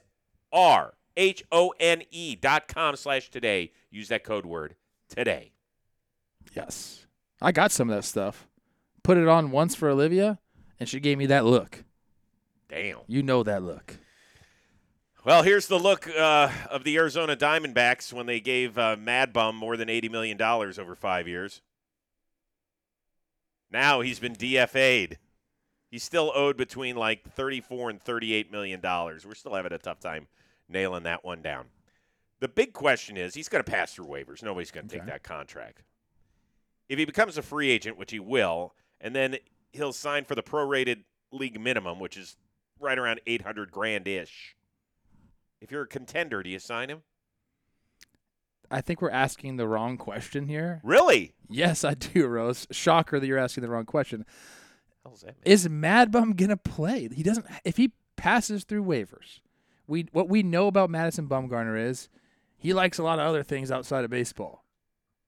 R 0.51 0.93
H 1.15 1.43
O 1.51 1.73
N 1.79 2.03
E 2.11 2.35
dot 2.35 2.67
com 2.67 2.95
slash 2.95 3.29
today. 3.29 3.71
Use 3.91 4.07
that 4.09 4.23
code 4.23 4.45
word 4.45 4.75
today. 5.09 5.51
Yes. 6.55 7.05
I 7.41 7.51
got 7.51 7.71
some 7.71 7.89
of 7.89 7.95
that 7.95 8.03
stuff. 8.03 8.47
Put 9.03 9.17
it 9.17 9.27
on 9.27 9.51
once 9.51 9.75
for 9.75 9.89
Olivia, 9.89 10.39
and 10.79 10.87
she 10.87 10.99
gave 10.99 11.17
me 11.17 11.25
that 11.25 11.45
look. 11.45 11.83
Damn. 12.69 12.99
You 13.07 13.21
know 13.21 13.43
that 13.43 13.63
look. 13.63 13.97
Well, 15.25 15.43
here's 15.43 15.67
the 15.67 15.79
look 15.79 16.09
uh, 16.09 16.51
of 16.69 16.83
the 16.83 16.97
Arizona 16.97 17.35
Diamondbacks 17.35 18.11
when 18.11 18.25
they 18.25 18.39
gave 18.39 18.77
uh, 18.77 18.97
Mad 18.99 19.31
Bum 19.31 19.55
more 19.55 19.77
than 19.77 19.87
$80 19.87 20.11
million 20.11 20.41
over 20.41 20.95
five 20.95 21.27
years. 21.27 21.61
Now 23.71 24.01
he's 24.01 24.19
been 24.19 24.35
DFA'd. 24.35 25.17
He's 25.93 26.01
still 26.01 26.31
owed 26.33 26.57
between 26.57 26.95
like 26.95 27.23
34 27.35 27.91
and 27.91 28.01
38 28.01 28.51
million 28.51 28.79
dollars. 28.79 29.27
We're 29.27 29.35
still 29.35 29.53
having 29.53 29.73
a 29.73 29.77
tough 29.77 29.99
time 29.99 30.25
nailing 30.67 31.03
that 31.03 31.23
one 31.23 31.43
down. 31.43 31.65
The 32.39 32.47
big 32.47 32.73
question 32.73 33.15
is 33.15 33.35
he's 33.35 33.47
going 33.47 33.63
to 33.63 33.71
pass 33.71 33.93
through 33.93 34.07
waivers. 34.07 34.41
Nobody's 34.41 34.71
going 34.71 34.87
to 34.87 34.97
take 34.97 35.05
that 35.05 35.21
contract. 35.21 35.83
If 36.89 36.97
he 36.97 37.05
becomes 37.05 37.37
a 37.37 37.43
free 37.43 37.69
agent, 37.69 37.99
which 37.99 38.09
he 38.09 38.19
will, 38.19 38.73
and 38.99 39.15
then 39.15 39.37
he'll 39.71 39.93
sign 39.93 40.25
for 40.25 40.33
the 40.33 40.41
prorated 40.41 41.03
league 41.31 41.61
minimum, 41.61 41.99
which 41.99 42.17
is 42.17 42.37
right 42.79 42.97
around 42.97 43.21
800 43.27 43.69
grand 43.69 44.07
ish. 44.07 44.55
If 45.61 45.69
you're 45.69 45.83
a 45.83 45.87
contender, 45.87 46.41
do 46.41 46.49
you 46.49 46.57
sign 46.57 46.89
him? 46.89 47.03
I 48.71 48.81
think 48.81 48.99
we're 48.99 49.11
asking 49.11 49.57
the 49.57 49.67
wrong 49.67 49.97
question 49.97 50.47
here. 50.47 50.81
Really? 50.83 51.35
Yes, 51.47 51.83
I 51.83 51.93
do, 51.93 52.25
Rose. 52.25 52.65
Shocker 52.71 53.19
that 53.19 53.27
you're 53.27 53.37
asking 53.37 53.61
the 53.61 53.69
wrong 53.69 53.85
question. 53.85 54.25
How's 55.03 55.21
that? 55.21 55.35
Is 55.45 55.67
Mad 55.69 56.11
Bum 56.11 56.33
gonna 56.33 56.57
play? 56.57 57.09
He 57.13 57.23
doesn't. 57.23 57.45
If 57.65 57.77
he 57.77 57.91
passes 58.15 58.63
through 58.63 58.83
waivers, 58.85 59.39
we 59.87 60.07
what 60.11 60.29
we 60.29 60.43
know 60.43 60.67
about 60.67 60.89
Madison 60.89 61.27
Bumgarner 61.27 61.79
is 61.79 62.09
he 62.57 62.73
likes 62.73 62.97
a 62.97 63.03
lot 63.03 63.19
of 63.19 63.25
other 63.27 63.43
things 63.43 63.71
outside 63.71 64.03
of 64.05 64.09
baseball. 64.09 64.63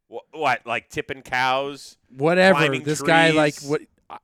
Wh- 0.10 0.34
What, 0.34 0.66
like 0.66 0.90
tipping 0.90 1.22
cows? 1.24 1.98
Whatever. 2.10 2.78
This 2.80 3.02
guy 3.02 3.32
like 3.32 3.60
what. 3.64 3.82
I- 4.10 4.18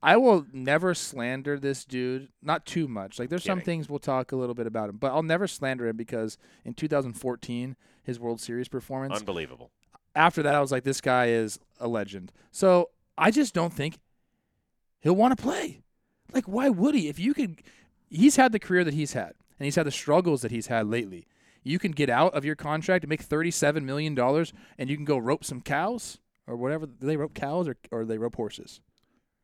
I 0.00 0.16
will 0.16 0.46
never 0.52 0.94
slander 0.94 1.58
this 1.58 1.84
dude. 1.84 2.28
Not 2.40 2.64
too 2.64 2.86
much. 2.86 3.18
Like 3.18 3.30
there's 3.30 3.42
some 3.42 3.60
things 3.60 3.88
we'll 3.88 3.98
talk 3.98 4.30
a 4.30 4.36
little 4.36 4.54
bit 4.54 4.68
about 4.68 4.88
him, 4.90 4.96
but 4.96 5.10
I'll 5.10 5.24
never 5.24 5.48
slander 5.48 5.88
him 5.88 5.96
because 5.96 6.38
in 6.64 6.74
2014 6.74 7.74
his 8.04 8.20
World 8.20 8.40
Series 8.40 8.68
performance 8.68 9.18
Unbelievable. 9.18 9.72
after 10.14 10.40
that, 10.44 10.54
I 10.54 10.60
was 10.60 10.70
like, 10.70 10.84
this 10.84 11.00
guy 11.00 11.30
is 11.30 11.58
a 11.80 11.88
legend. 11.88 12.30
So 12.52 12.90
I 13.18 13.32
just 13.32 13.54
don't 13.54 13.72
think 13.72 13.98
he'll 15.00 15.16
want 15.16 15.36
to 15.36 15.42
play. 15.42 15.80
Like, 16.32 16.46
why 16.46 16.68
would 16.68 16.94
he? 16.94 17.08
If 17.08 17.18
you 17.18 17.34
could, 17.34 17.62
he's 18.10 18.36
had 18.36 18.52
the 18.52 18.58
career 18.58 18.84
that 18.84 18.94
he's 18.94 19.14
had, 19.14 19.34
and 19.58 19.64
he's 19.64 19.76
had 19.76 19.86
the 19.86 19.90
struggles 19.90 20.42
that 20.42 20.50
he's 20.50 20.66
had 20.66 20.86
lately. 20.86 21.26
You 21.64 21.78
can 21.78 21.92
get 21.92 22.08
out 22.08 22.34
of 22.34 22.44
your 22.44 22.54
contract 22.54 23.04
and 23.04 23.08
make 23.10 23.22
thirty-seven 23.22 23.84
million 23.84 24.14
dollars, 24.14 24.52
and 24.78 24.88
you 24.88 24.96
can 24.96 25.04
go 25.04 25.18
rope 25.18 25.44
some 25.44 25.60
cows 25.60 26.18
or 26.46 26.56
whatever. 26.56 26.86
Do 26.86 27.06
they 27.06 27.16
rope 27.16 27.34
cows 27.34 27.68
or 27.68 27.76
or 27.90 28.04
they 28.04 28.18
rope 28.18 28.36
horses? 28.36 28.80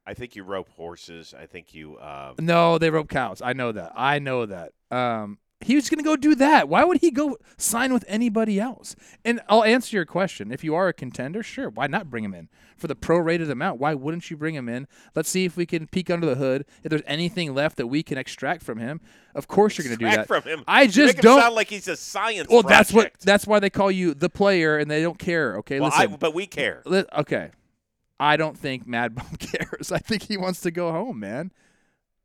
I 0.07 0.13
think 0.15 0.37
you 0.37 0.43
rope 0.45 0.69
horses. 0.77 1.35
I 1.39 1.47
think 1.47 1.75
you. 1.75 1.99
Um, 1.99 2.35
No, 2.39 2.77
they 2.79 2.91
rope 2.91 3.09
cows. 3.09 3.41
I 3.43 3.55
know 3.55 3.73
that. 3.73 3.93
I 3.97 4.19
know 4.19 4.45
that. 4.47 4.73
Um, 4.91 5.39
he 5.61 5.75
was 5.77 5.89
going 5.89 5.99
to 5.99 6.05
go 6.05 6.15
do 6.17 6.35
that. 6.35 6.69
Why 6.69 6.85
would 6.85 6.99
he 7.01 7.11
go 7.11 7.39
sign 7.57 7.93
with 7.93 8.05
anybody 8.07 8.61
else? 8.61 8.95
And 9.25 9.41
I'll 9.49 9.65
answer 9.65 9.97
your 9.97 10.05
question. 10.05 10.53
If 10.53 10.63
you 10.63 10.75
are 10.75 10.89
a 10.89 10.93
contender, 10.93 11.43
sure, 11.43 11.71
why 11.71 11.87
not 11.87 12.11
bring 12.11 12.23
him 12.23 12.35
in 12.35 12.51
for 12.77 12.87
the 12.87 12.95
prorated 12.95 13.51
amount? 13.51 13.81
Why 13.81 13.95
wouldn't 13.95 14.31
you 14.31 14.37
bring 14.37 14.55
him 14.55 14.69
in? 14.69 14.87
Let's 15.15 15.31
see 15.31 15.47
if 15.47 15.57
we 15.57 15.65
can 15.65 15.87
peek 15.87 16.11
under 16.11 16.27
the 16.27 16.35
hood. 16.35 16.67
If 16.83 16.91
there's 16.91 17.03
anything 17.07 17.55
left 17.55 17.77
that 17.79 17.87
we 17.87 18.03
can 18.03 18.19
extract 18.19 18.63
from 18.63 18.79
him, 18.79 19.01
of 19.35 19.49
course 19.49 19.79
you're 19.79 19.87
going 19.87 19.97
to 19.97 20.05
do 20.05 20.11
that. 20.11 20.21
extract 20.21 20.45
from 20.45 20.53
him. 20.53 20.65
I 20.69 20.87
just 20.87 21.17
don't. 21.19 21.41
sound 21.41 21.55
like 21.55 21.69
he's 21.71 21.89
a 21.89 21.97
science. 21.97 22.49
well, 22.51 22.63
that's 22.63 22.93
what. 22.93 23.13
That's 23.21 23.47
why 23.47 23.59
they 23.59 23.71
call 23.71 23.91
you 23.91 24.13
the 24.13 24.29
player, 24.29 24.77
and 24.77 24.91
they 24.91 25.01
don't 25.01 25.19
care. 25.19 25.57
Okay, 25.59 25.81
Well, 25.81 25.91
I, 25.95 26.05
listen. 26.05 26.19
but 26.21 26.35
we 26.35 26.47
care. 26.47 26.83
Li- 26.85 27.05
okay. 27.17 27.51
I 28.21 28.37
don't 28.37 28.59
think 28.59 28.87
Mad 28.87 29.15
Bum 29.15 29.27
cares. 29.39 29.91
I 29.91 29.99
think 29.99 30.25
he 30.25 30.37
wants 30.37 30.61
to 30.61 30.71
go 30.71 30.93
home, 30.93 31.19
man. 31.21 31.53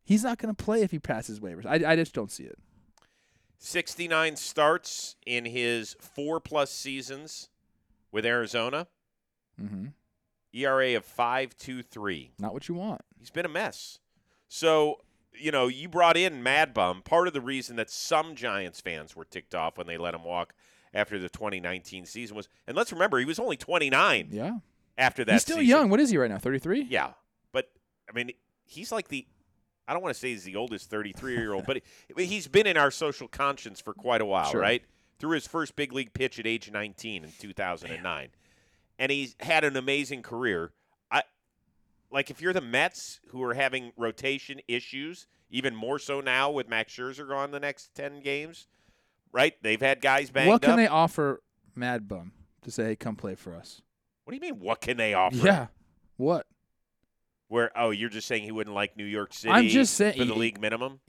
He's 0.04 0.24
not 0.24 0.40
going 0.40 0.54
to 0.54 0.64
play 0.64 0.82
if 0.82 0.92
he 0.92 1.00
passes 1.00 1.40
waivers. 1.40 1.66
I, 1.66 1.92
I 1.92 1.96
just 1.96 2.14
don't 2.14 2.32
see 2.32 2.44
it. 2.44 2.58
69 3.60 4.36
starts 4.38 5.16
in 5.26 5.46
his 5.46 5.96
four 6.00 6.40
plus 6.40 6.72
seasons 6.72 7.50
with 8.12 8.26
Arizona. 8.26 8.88
Mm-hmm. 9.62 9.88
ERA 10.54 10.96
of 10.96 11.06
5.23. 11.06 12.32
Not 12.40 12.54
what 12.54 12.68
you 12.68 12.76
want. 12.76 13.02
He's 13.20 13.30
been 13.30 13.46
a 13.46 13.50
mess. 13.50 14.00
So, 14.48 15.02
you 15.34 15.52
know, 15.52 15.68
you 15.68 15.88
brought 15.88 16.18
in 16.18 16.42
Mad 16.42 16.74
Bum. 16.74 17.02
Part 17.04 17.28
of 17.28 17.34
the 17.34 17.42
reason 17.42 17.76
that 17.76 17.90
some 17.92 18.34
Giants 18.36 18.82
fans 18.82 19.16
were 19.16 19.26
ticked 19.26 19.54
off 19.54 19.78
when 19.78 19.86
they 19.86 19.98
let 19.98 20.16
him 20.16 20.24
walk 20.24 20.54
after 20.94 21.20
the 21.20 21.30
2019 21.30 22.06
season 22.06 22.36
was, 22.36 22.48
and 22.66 22.76
let's 22.76 22.92
remember, 22.92 23.20
he 23.20 23.26
was 23.26 23.38
only 23.38 23.58
29 23.58 24.30
Yeah. 24.32 24.54
after 24.98 25.24
that 25.26 25.34
He's 25.34 25.42
still 25.44 25.58
season. 25.58 25.70
young. 25.70 25.90
What 25.90 26.00
is 26.00 26.10
he 26.10 26.18
right 26.18 26.32
now? 26.32 26.40
33? 26.40 26.88
Yeah, 26.90 27.12
but 27.52 27.70
I 28.10 28.14
mean, 28.14 28.32
he's 28.66 28.92
like 28.92 29.10
the. 29.10 29.28
I 29.90 29.94
don't 29.94 30.04
want 30.04 30.14
to 30.14 30.20
say 30.20 30.30
he's 30.30 30.44
the 30.44 30.56
oldest 30.56 30.90
33 30.92 31.34
year 31.34 31.52
old, 31.54 31.66
but 31.66 31.82
he- 32.16 32.26
he's 32.26 32.48
been 32.48 32.68
in 32.68 32.78
our 32.78 32.92
social 32.92 33.28
conscience 33.28 33.82
for 33.82 33.94
quite 33.94 34.22
a 34.22 34.26
while, 34.26 34.52
Sure. 34.52 34.62
right? 34.62 34.84
Through 35.18 35.32
his 35.32 35.48
first 35.48 35.76
big 35.76 35.92
league 35.92 36.14
pitch 36.14 36.38
at 36.40 36.46
age 36.46 36.70
19 36.70 37.24
in 37.24 37.32
2009, 37.40 38.30
and 39.00 39.12
he's 39.12 39.36
had 39.40 39.64
an 39.64 39.76
amazing 39.76 40.22
career. 40.22 40.72
I 41.10 41.24
like 42.12 42.30
if 42.30 42.40
you're 42.40 42.54
the 42.54 42.62
Mets 42.62 43.20
who 43.30 43.42
are 43.44 43.56
having 43.56 43.92
rotation 43.98 44.62
issues, 44.68 45.26
even 45.50 45.76
more 45.76 45.98
so 45.98 46.22
now 46.22 46.52
with 46.52 46.70
Max 46.70 46.94
Scherzer 46.96 47.28
gone 47.28 47.50
the 47.52 47.60
next 47.60 47.96
10 47.96 48.20
games, 48.22 48.68
right? 49.32 49.56
They've 49.64 49.82
had 49.82 50.02
guys 50.02 50.30
banged 50.30 50.50
What 50.50 50.62
can 50.62 50.72
up. 50.72 50.78
they 50.78 50.88
offer 50.88 51.42
Mad 51.76 52.08
Bum 52.08 52.32
to 52.62 52.70
say, 52.72 52.84
hey, 52.86 52.96
come 52.96 53.16
play 53.16 53.34
for 53.36 53.56
us? 53.56 53.82
what 54.24 54.32
do 54.32 54.36
you 54.36 54.42
mean? 54.54 54.60
What 54.62 54.80
can 54.82 54.98
they 54.98 55.16
offer? 55.16 55.36
Yeah. 55.38 55.68
What? 56.18 56.46
Where? 57.50 57.72
Oh, 57.78 57.90
you're 57.90 58.10
just 58.10 58.28
saying 58.28 58.44
he 58.44 58.52
wouldn't 58.52 58.76
like 58.76 58.96
New 58.96 59.04
York 59.06 59.34
City. 59.34 59.52
I'm 59.52 59.68
just 59.68 59.96
saying- 59.96 60.18
for 60.18 60.26
the 60.26 60.34
league 60.36 60.60
minimum. 60.62 61.02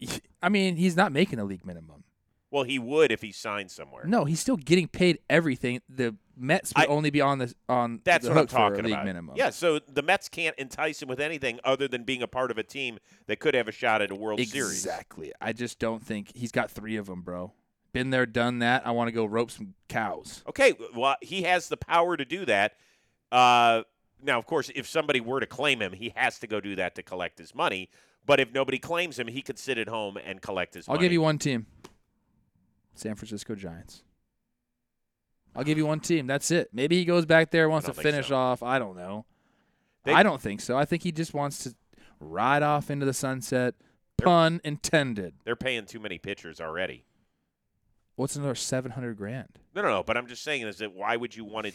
I 0.43 0.49
mean, 0.49 0.77
he's 0.77 0.97
not 0.97 1.13
making 1.13 1.39
a 1.39 1.45
league 1.45 1.65
minimum. 1.65 2.03
Well, 2.51 2.65
he 2.65 2.81
would 2.81 3.13
if 3.13 3.23
he 3.23 3.31
signed 3.31 3.71
somewhere. 3.71 4.05
No, 4.07 4.25
he's 4.25 4.41
still 4.41 4.57
getting 4.57 4.89
paid 4.89 5.21
everything. 5.31 5.83
The 5.89 6.17
Mets 6.37 6.73
would 6.77 6.83
I- 6.85 6.87
only 6.89 7.11
be 7.11 7.21
on 7.21 7.39
the 7.39 7.55
on 7.69 8.01
That's 8.03 8.25
the 8.25 8.31
what 8.33 8.39
I'm 8.41 8.47
talking 8.49 8.87
about. 8.87 9.05
minimum. 9.05 9.37
Yeah, 9.37 9.51
so 9.51 9.79
the 9.79 10.03
Mets 10.03 10.29
can't 10.29 10.57
entice 10.59 11.01
him 11.01 11.09
with 11.09 11.21
anything 11.21 11.61
other 11.63 11.87
than 11.87 12.03
being 12.03 12.23
a 12.23 12.27
part 12.27 12.51
of 12.51 12.59
a 12.59 12.65
team 12.65 12.99
that 13.27 13.39
could 13.39 13.55
have 13.55 13.69
a 13.69 13.73
shot 13.73 14.03
at 14.03 14.11
a 14.11 14.17
World 14.17 14.41
Series. 14.41 14.73
exactly. 14.73 15.33
I 15.41 15.53
just 15.53 15.79
don't 15.79 16.05
think 16.05 16.33
he's 16.35 16.51
got 16.51 16.71
three 16.73 16.97
of 16.97 17.07
them, 17.07 17.21
bro. 17.23 17.53
Been 17.93 18.11
there, 18.11 18.27
done 18.27 18.61
that. 18.61 18.85
I 18.87 18.91
want 18.93 19.09
to 19.09 19.13
go 19.13 19.25
rope 19.27 19.51
some 19.51 19.75
cows. 19.89 20.43
Okay, 20.49 20.75
well, 20.97 21.17
he 21.21 21.43
has 21.43 21.69
the 21.69 21.77
power 21.77 22.17
to 22.17 22.25
do 22.25 22.45
that. 22.47 22.73
Uh, 23.31 23.83
now, 24.23 24.39
of 24.39 24.47
course, 24.47 24.71
if 24.75 24.89
somebody 24.89 25.21
were 25.21 25.41
to 25.41 25.47
claim 25.47 25.81
him, 25.81 25.93
he 25.93 26.12
has 26.17 26.39
to 26.41 26.47
go 26.47 26.61
do 26.61 26.77
that 26.77 26.95
to 26.97 27.03
collect 27.03 27.39
his 27.39 27.55
money. 27.55 27.91
But 28.27 28.41
if 28.41 28.53
nobody 28.53 28.79
claims 28.79 29.19
him, 29.19 29.27
he 29.29 29.43
could 29.43 29.59
sit 29.59 29.79
at 29.79 29.89
home 29.89 30.17
and 30.17 30.43
collect 30.43 30.75
his 30.75 30.89
I'll 30.89 30.95
money. 30.95 31.07
give 31.07 31.12
you 31.12 31.23
one 31.23 31.39
team. 31.39 31.67
San 32.95 33.15
Francisco 33.15 33.55
Giants. 33.55 34.03
I'll 35.55 35.65
give 35.65 35.79
you 35.79 35.87
one 35.87 36.00
team. 36.00 36.27
That's 36.27 36.50
it. 36.50 36.69
Maybe 36.73 36.97
he 36.97 37.05
goes 37.05 37.27
back 37.27 37.50
there 37.50 37.69
wants 37.69 37.87
to 37.87 37.95
finish 37.95 38.29
so. 38.29 38.37
off. 38.37 38.62
I 38.62 38.79
don't 38.79 38.97
know. 38.97 39.25
They- 40.05 40.12
I 40.12 40.23
don't 40.23 40.41
think 40.41 40.61
so. 40.61 40.77
I 40.77 40.85
think 40.85 41.03
he 41.03 41.12
just 41.12 41.35
wants 41.35 41.65
to 41.65 41.75
ride 42.21 42.62
off 42.62 42.91
into 42.91 43.07
the 43.07 43.15
sunset. 43.15 43.75
Pun 44.17 44.61
intended. 44.65 45.35
They're 45.45 45.57
paying 45.57 45.87
too 45.87 45.99
many 45.99 46.19
pitchers 46.19 46.61
already. 46.61 47.05
What's 48.17 48.37
another 48.37 48.55
seven 48.55 48.93
hundred 48.93 49.17
grand? 49.17 49.49
No, 49.75 49.81
no, 49.81 49.89
no. 49.89 50.03
But 50.03 50.19
I'm 50.19 50.27
just 50.27 50.43
saying 50.43 50.62
is 50.67 50.77
that 50.79 50.95
why 50.95 51.17
would 51.17 51.35
you 51.35 51.45
want 51.45 51.69
to 51.69 51.73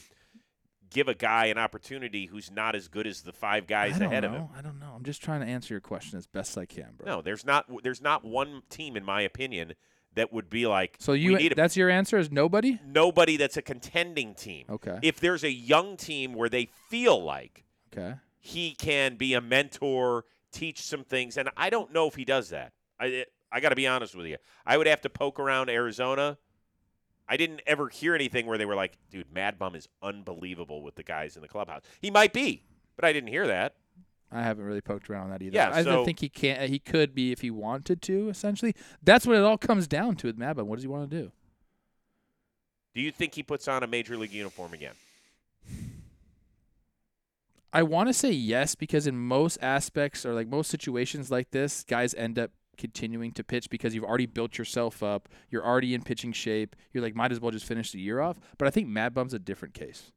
give 0.96 1.08
a 1.08 1.14
guy 1.14 1.48
an 1.48 1.58
opportunity 1.58 2.26
who's 2.26 2.50
not 2.50 2.74
as 2.76 2.88
good 2.88 3.06
as 3.06 3.22
the 3.22 3.34
five 3.34 3.68
guys 3.68 4.00
ahead 4.00 4.24
know. 4.24 4.30
of 4.30 4.34
him? 4.36 4.48
I 4.58 4.62
don't 4.62 4.80
know. 4.80 4.94
I'm 4.96 5.04
just 5.04 5.22
trying 5.22 5.42
to 5.42 5.46
answer 5.48 5.74
your 5.74 5.82
question 5.82 6.18
as 6.18 6.26
best 6.26 6.58
I 6.58 6.66
can, 6.66 6.94
bro. 6.98 7.06
No, 7.18 7.22
there's 7.22 7.46
not. 7.46 7.66
There's 7.84 8.02
not 8.02 8.24
one 8.26 8.64
team, 8.70 8.96
in 8.96 9.04
my 9.04 9.22
opinion, 9.22 9.74
that 10.16 10.32
would 10.34 10.50
be 10.50 10.66
like. 10.66 10.96
So 11.00 11.12
you 11.14 11.38
need 11.38 11.52
a, 11.52 11.56
that's 11.56 11.76
your 11.78 11.90
answer 11.90 12.18
is 12.18 12.32
nobody? 12.32 12.80
nobody 12.86 13.38
that's 13.38 13.58
a 13.58 13.62
contending 13.62 14.34
team. 14.34 14.66
Okay. 14.70 14.98
If 15.02 15.20
there's 15.20 15.44
a 15.44 15.52
young 15.52 15.98
team 15.98 16.34
where 16.34 16.50
they 16.50 16.70
feel 16.90 17.22
like 17.24 17.66
Okay. 17.96 18.16
he 18.40 18.72
can 18.74 19.16
be 19.18 19.34
a 19.34 19.42
mentor, 19.42 20.24
teach 20.52 20.82
some 20.82 21.04
things, 21.04 21.38
and 21.38 21.50
I 21.58 21.70
don't 21.70 21.92
know 21.94 22.08
if 22.08 22.16
he 22.16 22.24
does 22.26 22.50
that. 22.50 22.72
I 23.00 23.26
I 23.52 23.60
got 23.60 23.70
to 23.70 23.76
be 23.76 23.88
honest 23.88 24.16
with 24.16 24.26
you. 24.26 24.38
I 24.66 24.78
would 24.78 24.88
have 24.88 25.02
to 25.02 25.10
poke 25.10 25.40
around 25.40 25.70
Arizona. 25.70 26.38
I 27.28 27.38
didn't 27.38 27.62
ever 27.66 27.90
hear 27.90 28.14
anything 28.16 28.46
where 28.46 28.58
they 28.58 28.66
were 28.66 28.76
like, 28.76 28.98
"Dude, 29.10 29.32
Mad 29.34 29.58
Bum 29.58 29.76
is 29.76 29.88
unbelievable 30.02 30.82
with 30.84 30.96
the 30.96 31.04
guys 31.04 31.36
in 31.36 31.42
the 31.42 31.48
clubhouse." 31.48 31.82
He 32.02 32.12
might 32.12 32.34
be, 32.34 32.64
but 32.96 33.06
I 33.06 33.14
didn't 33.14 33.30
hear 33.30 33.48
that. 33.48 33.76
I 34.32 34.42
haven't 34.42 34.66
really 34.66 34.82
poked 34.82 35.10
around 35.10 35.26
on 35.26 35.30
that 35.32 35.42
either. 35.42 35.56
Yeah, 35.56 35.72
I 35.74 35.84
so- 35.84 36.04
think 36.06 36.20
he 36.20 36.30
can. 36.30 36.68
He 36.70 36.80
could 36.80 37.16
be 37.16 37.32
if 37.32 37.42
he 37.42 37.50
wanted 37.52 38.02
to. 38.04 38.30
Essentially, 38.30 38.76
that's 39.02 39.26
what 39.26 39.36
it 39.38 39.44
all 39.44 39.58
comes 39.58 39.88
down 39.88 40.16
to 40.18 40.28
with 40.28 40.38
Mad 40.38 40.58
Bum. 40.58 40.68
What 40.68 40.76
does 40.76 40.84
he 40.84 40.88
want 40.90 41.10
to 41.10 41.24
do? 41.24 41.32
Do 42.94 43.02
you 43.02 43.12
think 43.12 43.36
he 43.36 43.44
puts 43.44 43.68
on 43.68 43.84
a 43.84 43.88
major 43.88 44.16
league 44.18 44.32
uniform 44.32 44.74
again? 44.74 44.96
I 47.74 47.84
want 47.84 48.08
to 48.08 48.14
say 48.14 48.32
yes 48.32 48.74
because 48.74 49.06
in 49.06 49.18
most 49.18 49.58
aspects 49.62 50.26
or 50.26 50.34
like 50.34 50.48
most 50.48 50.70
situations 50.72 51.30
like 51.30 51.52
this, 51.52 51.84
guys 51.84 52.14
end 52.16 52.40
up 52.40 52.52
continuing 52.78 53.32
to 53.34 53.44
pitch 53.44 53.70
because 53.70 53.96
you've 53.96 54.04
already 54.04 54.26
built 54.26 54.58
yourself 54.58 55.02
up. 55.02 55.30
You're 55.50 55.66
already 55.66 55.94
in 55.94 56.02
pitching 56.02 56.34
shape. 56.34 56.76
You're 56.94 57.04
like, 57.04 57.16
might 57.16 57.32
as 57.32 57.40
well 57.40 57.52
just 57.52 57.66
finish 57.66 57.92
the 57.92 58.00
year 58.00 58.20
off. 58.20 58.40
But 58.58 58.68
I 58.68 58.72
think 58.72 58.88
Mad 58.88 59.14
Bum's 59.14 59.34
a 59.34 59.40
different 59.40 59.74
case. 59.74 60.12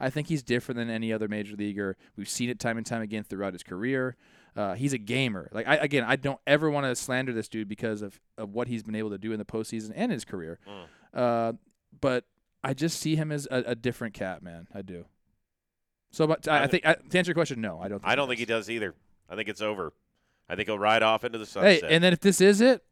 I 0.00 0.10
think 0.10 0.28
he's 0.28 0.42
different 0.42 0.76
than 0.78 0.90
any 0.90 1.12
other 1.12 1.28
major 1.28 1.54
leaguer. 1.54 1.96
We've 2.16 2.28
seen 2.28 2.50
it 2.50 2.58
time 2.58 2.76
and 2.76 2.84
time 2.84 3.02
again 3.02 3.22
throughout 3.22 3.52
his 3.52 3.62
career. 3.62 4.16
Uh, 4.56 4.74
he's 4.74 4.92
a 4.92 4.98
gamer. 4.98 5.48
Like 5.52 5.66
I, 5.66 5.76
again, 5.76 6.04
I 6.06 6.16
don't 6.16 6.40
ever 6.46 6.70
want 6.70 6.86
to 6.86 6.96
slander 6.96 7.32
this 7.32 7.48
dude 7.48 7.68
because 7.68 8.02
of, 8.02 8.20
of 8.36 8.52
what 8.52 8.68
he's 8.68 8.82
been 8.82 8.96
able 8.96 9.10
to 9.10 9.18
do 9.18 9.32
in 9.32 9.38
the 9.38 9.44
postseason 9.44 9.92
and 9.94 10.10
his 10.10 10.24
career. 10.24 10.58
Uh, 11.14 11.52
but 12.00 12.24
I 12.64 12.74
just 12.74 12.98
see 13.00 13.16
him 13.16 13.30
as 13.32 13.46
a, 13.50 13.62
a 13.68 13.74
different 13.74 14.14
cat, 14.14 14.42
man. 14.42 14.66
I 14.74 14.82
do. 14.82 15.06
So, 16.10 16.26
but 16.26 16.46
I, 16.46 16.64
I 16.64 16.66
think 16.66 16.84
I, 16.84 16.94
to 16.94 17.18
answer 17.18 17.30
your 17.30 17.34
question, 17.34 17.60
no, 17.60 17.80
I 17.80 17.88
don't. 17.88 18.00
Think 18.00 18.12
I 18.12 18.14
don't 18.14 18.28
think 18.28 18.40
he 18.40 18.44
does 18.44 18.68
either. 18.68 18.94
I 19.30 19.36
think 19.36 19.48
it's 19.48 19.62
over. 19.62 19.94
I 20.48 20.56
think 20.56 20.68
he'll 20.68 20.78
ride 20.78 21.02
off 21.02 21.24
into 21.24 21.38
the 21.38 21.46
sunset. 21.46 21.82
Hey, 21.84 21.94
and 21.94 22.02
then 22.04 22.12
if 22.12 22.20
this 22.20 22.40
is 22.40 22.60
it, 22.60 22.84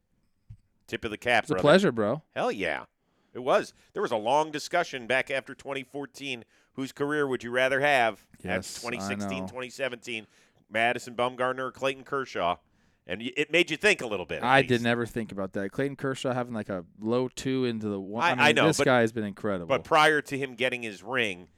Tip 0.87 1.05
of 1.05 1.11
the 1.11 1.19
cap, 1.19 1.45
it's 1.45 1.51
a 1.53 1.57
pleasure, 1.57 1.93
bro. 1.93 2.23
Hell 2.35 2.51
yeah. 2.51 2.85
It 3.33 3.39
was. 3.41 3.73
There 3.93 4.03
was 4.03 4.11
a 4.11 4.17
long 4.17 4.51
discussion 4.51 5.07
back 5.07 5.31
after 5.31 5.55
2014. 5.55 6.45
Whose 6.75 6.91
career 6.93 7.27
would 7.27 7.45
you 7.45 7.51
rather 7.51 7.81
have? 7.81 8.25
Yes, 8.43 8.83
Have 8.83 8.93
I 8.93 8.97
2016, 8.97 9.39
know. 9.41 9.47
2017, 9.47 10.27
Madison 10.71 11.15
Bumgarner 11.15 11.59
or 11.61 11.71
Clayton 11.73 12.05
Kershaw? 12.05 12.57
And 13.07 13.23
it 13.23 13.51
made 13.53 13.71
you 13.71 13.77
think 13.77 14.01
a 14.03 14.07
little 14.07 14.27
bit. 14.27 14.43
I 14.43 14.59
least. 14.59 14.69
did 14.69 14.83
never 14.83 15.05
think 15.07 15.33
about 15.33 15.53
that. 15.55 15.73
Clayton 15.73 15.97
Kershaw 15.97 16.33
having 16.33 16.55
like 16.55 16.69
a 16.69 16.85
low 17.01 17.29
two 17.29 17.65
into 17.67 17.89
the 17.89 18.01
one. 18.01 18.23
I- 18.23 18.27
I, 18.27 18.35
mean, 18.35 18.41
I 18.47 18.53
know, 18.53 18.67
this 18.69 18.79
but- 18.79 18.85
guy 18.85 19.01
has 19.01 19.13
been 19.13 19.25
incredible. 19.25 19.67
But 19.67 19.85
prior 19.85 20.21
to 20.23 20.39
him 20.39 20.55
getting 20.55 20.83
his 20.83 21.03
ring, 21.03 21.49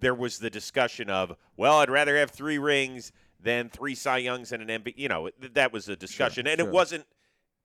there 0.00 0.14
was 0.14 0.38
the 0.38 0.50
discussion 0.50 1.08
of, 1.10 1.36
well, 1.56 1.78
I'd 1.78 1.90
rather 1.90 2.16
have 2.16 2.30
three 2.30 2.58
rings 2.58 3.12
than 3.42 3.68
three 3.68 3.94
Cy 3.94 4.18
Youngs 4.18 4.52
and 4.52 4.68
an 4.68 4.82
MVP. 4.82 4.94
You 4.96 5.08
know, 5.08 5.28
th- 5.40 5.54
that 5.54 5.72
was 5.72 5.88
a 5.88 5.96
discussion. 5.96 6.46
and 6.46 6.58
sure. 6.60 6.68
it 6.68 6.72
wasn't 6.72 7.06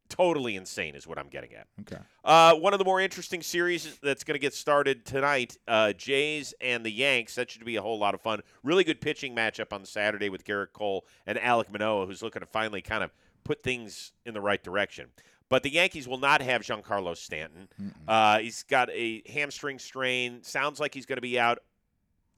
totally 0.10 0.56
insane, 0.56 0.96
is 0.96 1.06
what 1.06 1.18
I'm 1.20 1.28
getting 1.28 1.54
at. 1.54 1.68
okay, 1.82 2.02
Uh, 2.24 2.56
one 2.56 2.74
of 2.74 2.80
the 2.80 2.86
more 2.86 3.02
interesting 3.02 3.42
series 3.42 3.98
that's 4.02 4.24
going 4.24 4.36
to 4.36 4.40
get 4.40 4.54
started 4.54 5.06
tonight, 5.06 5.58
uh, 5.68 5.92
Jays 5.94 6.54
and 6.62 6.86
the 6.86 6.90
Yanks. 6.92 7.36
That 7.36 7.52
should 7.52 7.66
be 7.66 7.76
a 7.76 7.82
whole 7.82 8.00
lot 8.00 8.14
of 8.14 8.22
fun. 8.22 8.42
Really 8.64 8.84
good 8.86 9.02
pitching 9.02 9.36
matchup 9.36 9.74
on 9.74 9.84
Saturday 9.86 10.30
with 10.30 10.46
Gerrit 10.46 10.72
Cole 10.74 11.06
and 11.26 11.38
Alek 11.38 11.70
Manoah, 11.72 12.06
who's 12.06 12.22
looking 12.22 12.40
to 12.40 12.46
finally 12.46 12.82
kind 12.82 13.04
of 13.04 13.12
put 13.44 13.64
things 13.64 14.14
in 14.26 14.34
the 14.34 14.42
right 14.42 14.64
direction. 14.64 15.08
But 15.50 15.64
the 15.64 15.72
Yankees 15.72 16.08
will 16.08 16.18
not 16.18 16.42
have 16.42 16.62
Giancarlo 16.62 17.16
Stanton. 17.16 17.70
Uh, 18.08 18.40
he's 18.40 18.64
got 18.64 18.90
a 18.92 19.24
hamstring 19.30 19.80
strain. 19.80 20.44
Sounds 20.44 20.80
like 20.80 20.94
he's 20.94 21.06
going 21.06 21.18
to 21.18 21.22
be 21.22 21.40
out 21.40 21.60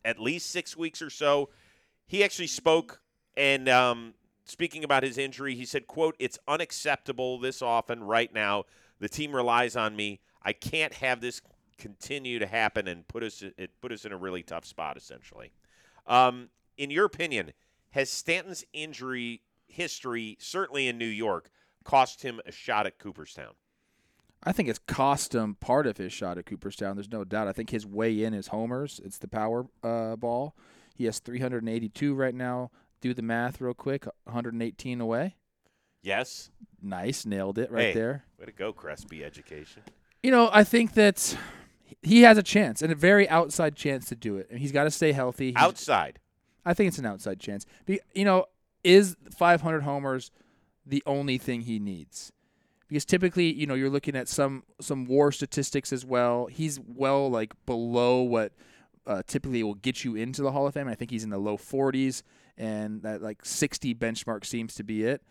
at 0.05 0.19
least 0.19 0.51
six 0.51 0.77
weeks 0.77 1.01
or 1.01 1.09
so. 1.09 1.49
He 2.05 2.23
actually 2.23 2.47
spoke 2.47 3.01
and 3.39 3.69
um, 3.69 4.13
speaking 4.43 4.83
about 4.83 5.01
his 5.01 5.17
injury, 5.17 5.55
he 5.55 5.65
said, 5.65 5.87
"quote 5.87 6.15
It's 6.19 6.37
unacceptable 6.47 7.39
this 7.39 7.61
often 7.61 8.03
right 8.03 8.31
now. 8.33 8.65
The 8.99 9.07
team 9.07 9.33
relies 9.33 9.77
on 9.77 9.95
me. 9.95 10.19
I 10.43 10.51
can't 10.51 10.93
have 10.95 11.21
this 11.21 11.41
continue 11.77 12.37
to 12.39 12.45
happen 12.45 12.89
and 12.89 13.07
put 13.07 13.23
us 13.23 13.41
it 13.41 13.71
put 13.81 13.93
us 13.93 14.03
in 14.03 14.11
a 14.11 14.17
really 14.17 14.43
tough 14.43 14.65
spot. 14.65 14.97
Essentially, 14.97 15.53
um, 16.05 16.49
in 16.77 16.91
your 16.91 17.05
opinion, 17.05 17.53
has 17.91 18.09
Stanton's 18.09 18.65
injury 18.73 19.41
history, 19.67 20.37
certainly 20.41 20.89
in 20.89 20.97
New 20.97 21.05
York, 21.05 21.49
cost 21.85 22.21
him 22.21 22.41
a 22.45 22.51
shot 22.51 22.85
at 22.85 22.99
Cooperstown? 22.99 23.53
I 24.43 24.51
think 24.51 24.67
it's 24.67 24.79
cost 24.79 25.33
him 25.33 25.55
part 25.55 25.87
of 25.87 25.97
his 25.97 26.11
shot 26.11 26.37
at 26.37 26.45
Cooperstown. 26.45 26.95
There's 26.97 27.11
no 27.11 27.23
doubt. 27.23 27.47
I 27.47 27.53
think 27.53 27.69
his 27.69 27.85
way 27.85 28.23
in 28.23 28.33
is 28.33 28.47
homers. 28.47 28.99
It's 29.03 29.17
the 29.17 29.27
power 29.27 29.67
uh, 29.81 30.17
ball. 30.17 30.55
He 30.95 31.05
has 31.05 31.19
382 31.19 32.13
right 32.13 32.35
now. 32.35 32.71
Do 33.01 33.13
the 33.13 33.21
math 33.21 33.61
real 33.61 33.73
quick. 33.73 34.05
118 34.25 34.99
away. 35.01 35.35
Yes. 36.01 36.49
Nice, 36.81 37.25
nailed 37.25 37.57
it 37.57 37.71
right 37.71 37.87
Hey, 37.87 37.93
there. 37.93 38.23
Way 38.39 38.45
to 38.45 38.51
go, 38.51 38.71
Crespi 38.73 39.23
Education. 39.23 39.83
You 40.23 40.31
know, 40.31 40.49
I 40.51 40.63
think 40.63 40.93
that 40.93 41.37
he 42.01 42.21
has 42.21 42.37
a 42.37 42.43
chance 42.43 42.81
and 42.81 42.91
a 42.91 42.95
very 42.95 43.27
outside 43.29 43.75
chance 43.75 44.07
to 44.09 44.15
do 44.15 44.37
it. 44.37 44.47
And 44.49 44.59
he's 44.59 44.71
got 44.71 44.85
to 44.85 44.91
stay 44.91 45.11
healthy. 45.11 45.47
He's- 45.51 45.61
Outside. 45.63 46.19
I 46.65 46.73
think 46.73 46.89
it's 46.89 46.97
an 46.99 47.05
outside 47.05 47.39
chance. 47.39 47.65
Be, 47.85 47.99
you 48.13 48.25
know, 48.25 48.45
is 48.83 49.15
500 49.35 49.81
homers 49.81 50.29
the 50.85 51.01
only 51.05 51.37
thing 51.37 51.61
he 51.61 51.79
needs? 51.79 52.31
Because 52.87 53.05
typically, 53.05 53.51
you 53.53 53.65
know, 53.65 53.75
you're 53.75 53.89
looking 53.89 54.15
at 54.15 54.27
some 54.27 54.63
some 54.81 55.05
WAR 55.05 55.31
statistics 55.31 55.93
as 55.93 56.03
well. 56.05 56.47
He's 56.47 56.79
well 56.79 57.29
like 57.29 57.53
below 57.65 58.21
what 58.21 58.51
uh, 59.07 59.23
typically 59.25 59.63
will 59.63 59.75
get 59.75 60.03
you 60.03 60.15
into 60.15 60.41
the 60.41 60.51
Hall 60.51 60.67
of 60.67 60.73
Fame. 60.73 60.87
I 60.87 60.95
think 60.95 61.11
he's 61.11 61.23
in 61.23 61.29
the 61.29 61.37
low 61.37 61.57
40s, 61.57 62.23
and 62.57 63.01
that 63.03 63.21
like 63.21 63.45
60 63.45 63.95
benchmark 63.95 64.45
seems 64.45 64.75
to 64.75 64.83
be 64.83 65.03
it. 65.03 65.21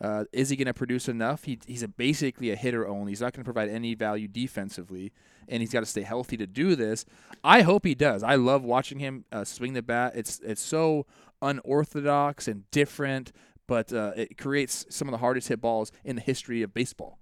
Uh, 0.00 0.24
is 0.32 0.48
he 0.48 0.56
going 0.56 0.66
to 0.66 0.74
produce 0.74 1.08
enough? 1.08 1.44
He, 1.44 1.58
he's 1.66 1.82
a, 1.82 1.88
basically 1.88 2.50
a 2.50 2.56
hitter 2.56 2.86
only. 2.86 3.10
He's 3.12 3.20
not 3.20 3.32
going 3.32 3.42
to 3.42 3.52
provide 3.52 3.68
any 3.68 3.94
value 3.94 4.28
defensively, 4.28 5.12
and 5.48 5.60
he's 5.60 5.72
got 5.72 5.80
to 5.80 5.86
stay 5.86 6.02
healthy 6.02 6.36
to 6.36 6.46
do 6.46 6.76
this. 6.76 7.04
I 7.42 7.62
hope 7.62 7.84
he 7.84 7.94
does. 7.94 8.22
I 8.22 8.36
love 8.36 8.62
watching 8.62 9.00
him 9.00 9.24
uh, 9.32 9.44
swing 9.44 9.72
the 9.72 9.82
bat. 9.82 10.12
It's 10.14 10.40
it's 10.40 10.62
so 10.62 11.06
unorthodox 11.42 12.46
and 12.46 12.70
different, 12.70 13.32
but 13.66 13.92
uh, 13.92 14.12
it 14.16 14.38
creates 14.38 14.86
some 14.88 15.08
of 15.08 15.12
the 15.12 15.18
hardest 15.18 15.48
hit 15.48 15.60
balls 15.60 15.90
in 16.04 16.16
the 16.16 16.22
history 16.22 16.62
of 16.62 16.72
baseball. 16.72 17.18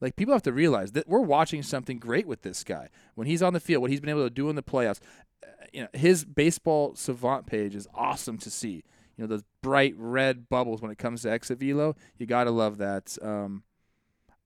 Like 0.00 0.16
people 0.16 0.34
have 0.34 0.42
to 0.42 0.52
realize 0.52 0.92
that 0.92 1.08
we're 1.08 1.20
watching 1.20 1.62
something 1.62 1.98
great 1.98 2.26
with 2.26 2.42
this 2.42 2.64
guy 2.64 2.88
when 3.14 3.26
he's 3.26 3.42
on 3.42 3.54
the 3.54 3.60
field. 3.60 3.80
What 3.80 3.90
he's 3.90 4.00
been 4.00 4.10
able 4.10 4.24
to 4.24 4.30
do 4.30 4.50
in 4.50 4.56
the 4.56 4.62
playoffs, 4.62 5.00
you 5.72 5.82
know, 5.82 5.88
his 5.92 6.24
baseball 6.24 6.94
savant 6.94 7.46
page 7.46 7.74
is 7.74 7.86
awesome 7.94 8.38
to 8.38 8.50
see. 8.50 8.82
You 9.16 9.22
know 9.24 9.26
those 9.26 9.44
bright 9.62 9.94
red 9.96 10.48
bubbles 10.48 10.82
when 10.82 10.90
it 10.90 10.98
comes 10.98 11.22
to 11.22 11.30
exit 11.30 11.58
velo. 11.58 11.96
You 12.18 12.26
gotta 12.26 12.50
love 12.50 12.78
that. 12.78 13.16
Um, 13.22 13.62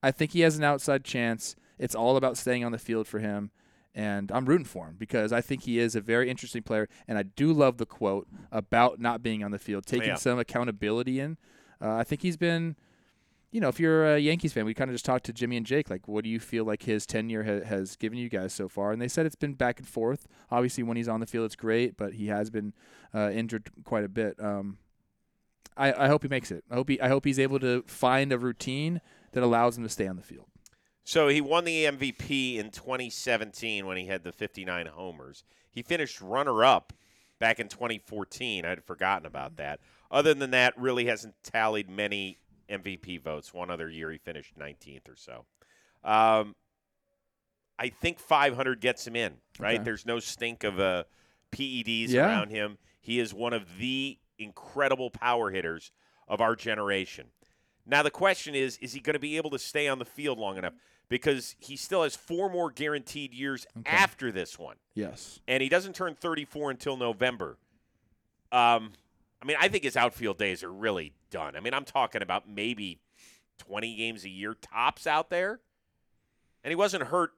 I 0.01 0.11
think 0.11 0.31
he 0.31 0.41
has 0.41 0.57
an 0.57 0.63
outside 0.63 1.03
chance. 1.03 1.55
It's 1.77 1.95
all 1.95 2.15
about 2.17 2.37
staying 2.37 2.63
on 2.63 2.71
the 2.71 2.77
field 2.77 3.07
for 3.07 3.19
him, 3.19 3.51
and 3.93 4.31
I'm 4.31 4.45
rooting 4.45 4.65
for 4.65 4.87
him 4.87 4.95
because 4.97 5.33
I 5.33 5.41
think 5.41 5.63
he 5.63 5.77
is 5.79 5.95
a 5.95 6.01
very 6.01 6.29
interesting 6.29 6.63
player. 6.63 6.87
And 7.07 7.17
I 7.17 7.23
do 7.23 7.51
love 7.51 7.77
the 7.77 7.85
quote 7.85 8.27
about 8.51 8.99
not 8.99 9.21
being 9.21 9.43
on 9.43 9.51
the 9.51 9.59
field, 9.59 9.85
taking 9.85 10.09
Yeah. 10.09 10.15
some 10.15 10.39
accountability 10.39 11.19
in. 11.19 11.37
Uh, 11.81 11.95
I 11.95 12.03
think 12.03 12.21
he's 12.21 12.37
been 12.37 12.75
you 13.51 13.59
know, 13.59 13.67
if 13.67 13.79
you're 13.79 14.15
a 14.15 14.17
Yankees 14.17 14.53
fan, 14.53 14.65
we 14.65 14.73
kind 14.73 14.89
of 14.89 14.95
just 14.95 15.05
talked 15.05 15.25
to 15.25 15.33
Jimmy 15.33 15.57
and 15.57 15.65
Jake. 15.65 15.89
Like, 15.89 16.07
what 16.07 16.23
do 16.23 16.29
you 16.29 16.39
feel 16.39 16.63
like 16.63 16.83
his 16.83 17.05
tenure 17.05 17.43
ha- 17.43 17.67
has 17.67 17.97
given 17.97 18.17
you 18.17 18.29
guys 18.29 18.53
so 18.53 18.69
far? 18.69 18.91
And 18.91 19.01
they 19.01 19.09
said 19.09 19.25
it's 19.25 19.35
been 19.35 19.53
back 19.53 19.77
and 19.77 19.87
forth. 19.87 20.27
Obviously, 20.49 20.83
when 20.83 20.95
he's 20.95 21.09
on 21.09 21.19
the 21.19 21.25
field, 21.25 21.45
it's 21.45 21.55
great, 21.55 21.97
but 21.97 22.13
he 22.13 22.27
has 22.27 22.49
been 22.49 22.73
uh, 23.13 23.29
injured 23.29 23.69
quite 23.83 24.05
a 24.05 24.09
bit. 24.09 24.41
Um, 24.41 24.77
I, 25.75 26.05
I 26.05 26.07
hope 26.07 26.23
he 26.23 26.29
makes 26.29 26.49
it. 26.49 26.63
I 26.71 26.75
hope 26.75 26.89
he 26.89 26.99
I 27.01 27.09
hope 27.09 27.25
he's 27.25 27.39
able 27.39 27.59
to 27.59 27.83
find 27.87 28.31
a 28.31 28.37
routine 28.37 29.01
that 29.33 29.43
allows 29.43 29.77
him 29.77 29.83
to 29.83 29.89
stay 29.89 30.07
on 30.07 30.15
the 30.15 30.23
field. 30.23 30.47
So 31.03 31.27
he 31.27 31.41
won 31.41 31.65
the 31.65 31.85
MVP 31.85 32.57
in 32.57 32.69
2017 32.69 33.85
when 33.85 33.97
he 33.97 34.05
had 34.05 34.23
the 34.23 34.31
59 34.31 34.85
homers. 34.87 35.43
He 35.69 35.81
finished 35.81 36.21
runner 36.21 36.63
up 36.63 36.93
back 37.39 37.59
in 37.59 37.67
2014. 37.67 38.65
I'd 38.65 38.83
forgotten 38.83 39.25
about 39.25 39.57
that. 39.57 39.79
Other 40.11 40.33
than 40.33 40.51
that, 40.51 40.77
really 40.77 41.05
hasn't 41.05 41.35
tallied 41.43 41.89
many 41.89 42.37
MVP 42.71 43.21
votes. 43.21 43.53
One 43.53 43.69
other 43.69 43.89
year 43.89 44.11
he 44.11 44.17
finished 44.17 44.57
19th 44.57 45.09
or 45.09 45.15
so. 45.15 45.45
Um, 46.03 46.55
I 47.77 47.89
think 47.89 48.19
500 48.19 48.79
gets 48.79 49.05
him 49.05 49.15
in, 49.15 49.33
right? 49.59 49.75
Okay. 49.75 49.83
There's 49.83 50.05
no 50.05 50.19
stink 50.19 50.63
of 50.63 50.79
uh, 50.79 51.03
PEDs 51.51 52.09
Yeah. 52.09 52.25
around 52.27 52.49
him. 52.49 52.77
He 53.01 53.19
is 53.19 53.33
one 53.33 53.53
of 53.53 53.77
the 53.79 54.17
incredible 54.37 55.09
power 55.09 55.49
hitters 55.51 55.91
of 56.27 56.41
our 56.41 56.55
generation. 56.55 57.27
Now 57.85 58.03
the 58.03 58.11
question 58.11 58.53
is, 58.55 58.77
is 58.77 58.93
he 58.93 58.99
going 58.99 59.15
to 59.15 59.19
be 59.19 59.37
able 59.37 59.49
to 59.51 59.59
stay 59.59 59.87
on 59.87 59.99
the 59.99 60.05
field 60.05 60.37
long 60.37 60.57
enough? 60.57 60.73
Because 61.09 61.55
he 61.59 61.75
still 61.75 62.03
has 62.03 62.15
four 62.15 62.49
more 62.49 62.71
guaranteed 62.71 63.33
years 63.33 63.65
Okay. 63.79 63.89
after 63.89 64.31
this 64.31 64.57
one, 64.57 64.77
Yes. 64.93 65.39
and 65.47 65.61
he 65.61 65.67
doesn't 65.67 65.93
turn 65.95 66.15
34 66.15 66.71
until 66.71 66.95
November. 66.95 67.57
Um, 68.51 68.93
I 69.41 69.45
mean, 69.45 69.57
I 69.59 69.67
think 69.67 69.83
his 69.83 69.97
outfield 69.97 70.37
days 70.37 70.63
are 70.63 70.71
really 70.71 71.13
done. 71.31 71.55
I 71.55 71.59
mean, 71.59 71.73
I'm 71.73 71.85
talking 71.85 72.21
about 72.21 72.47
maybe 72.47 72.99
20 73.57 73.95
games 73.95 74.23
a 74.23 74.29
year 74.29 74.53
tops 74.53 75.07
out 75.07 75.29
there, 75.29 75.59
and 76.63 76.71
he 76.71 76.75
wasn't 76.75 77.03
hurt 77.05 77.31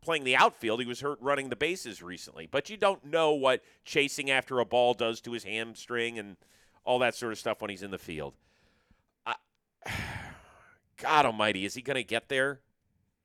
playing 0.00 0.24
the 0.24 0.36
outfield. 0.36 0.80
He 0.80 0.86
was 0.86 1.00
hurt 1.00 1.18
running 1.20 1.50
the 1.50 1.56
bases 1.56 2.02
recently. 2.02 2.46
But 2.50 2.70
you 2.70 2.76
don't 2.76 3.04
know 3.04 3.32
what 3.32 3.62
chasing 3.84 4.30
after 4.30 4.58
a 4.58 4.64
ball 4.64 4.94
does 4.94 5.20
to 5.22 5.32
his 5.32 5.44
hamstring 5.44 6.18
and 6.18 6.36
all 6.84 6.98
that 7.00 7.14
sort 7.14 7.32
of 7.32 7.38
stuff 7.38 7.60
when 7.60 7.70
he's 7.70 7.82
in 7.82 7.90
the 7.90 7.98
field. 7.98 8.34
God 10.96 11.26
Almighty, 11.26 11.64
is 11.64 11.74
he 11.74 11.82
going 11.82 11.96
to 11.96 12.04
get 12.04 12.28
there? 12.28 12.60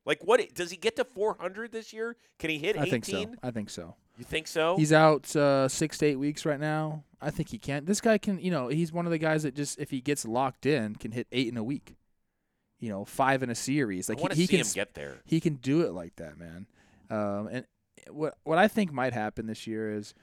Like, 0.06 0.24
what 0.24 0.42
does 0.54 0.72
he 0.72 0.78
get 0.78 0.96
to 0.98 1.04
400 1.04 1.72
this 1.72 1.92
year? 1.92 2.16
Can 2.40 2.50
he 2.50 2.58
hit 2.58 2.76
18? 2.76 2.82
I 2.82 2.90
think 2.90 3.06
so. 3.06 3.36
I 3.42 3.52
think 3.52 3.70
so. 3.70 3.96
You 4.18 4.24
think 4.24 4.48
so? 4.48 4.78
He's 4.78 4.94
out 4.94 5.36
uh, 5.36 5.68
six 5.68 5.98
to 5.98 6.06
eight 6.06 6.16
weeks 6.16 6.46
right 6.46 6.60
now. 6.60 7.04
I 7.22 7.32
think 7.32 7.50
he 7.50 7.58
can. 7.58 7.86
This 7.86 8.00
guy 8.00 8.18
can, 8.18 8.40
you 8.40 8.52
know, 8.52 8.70
he's 8.70 8.94
one 8.94 9.06
of 9.06 9.12
the 9.12 9.18
guys 9.18 9.44
that 9.44 9.56
just, 9.56 9.80
if 9.80 9.90
he 9.90 10.00
gets 10.00 10.26
locked 10.26 10.66
in, 10.66 10.96
can 10.96 11.12
hit 11.12 11.28
eight 11.32 11.48
in 11.48 11.58
a 11.58 11.64
week. 11.64 11.96
You 12.80 12.90
know, 12.90 13.04
five 13.04 13.42
in 13.42 13.50
a 13.50 13.56
series. 13.56 14.08
Like 14.10 14.20
he, 14.20 14.28
he 14.30 14.46
see 14.46 14.58
can 14.58 14.66
him 14.66 14.72
get 14.74 14.94
there. 14.94 15.16
he 15.26 15.40
can 15.40 15.56
do 15.56 15.82
it 15.82 15.94
like 15.94 16.18
that, 16.18 16.38
man. 16.38 16.68
Um, 17.10 17.48
and 17.48 17.66
what 18.10 18.38
what 18.44 18.58
I 18.58 18.68
think 18.68 18.92
might 18.92 19.14
happen 19.14 19.48
this 19.48 19.66
year 19.66 19.92
is 19.92 20.14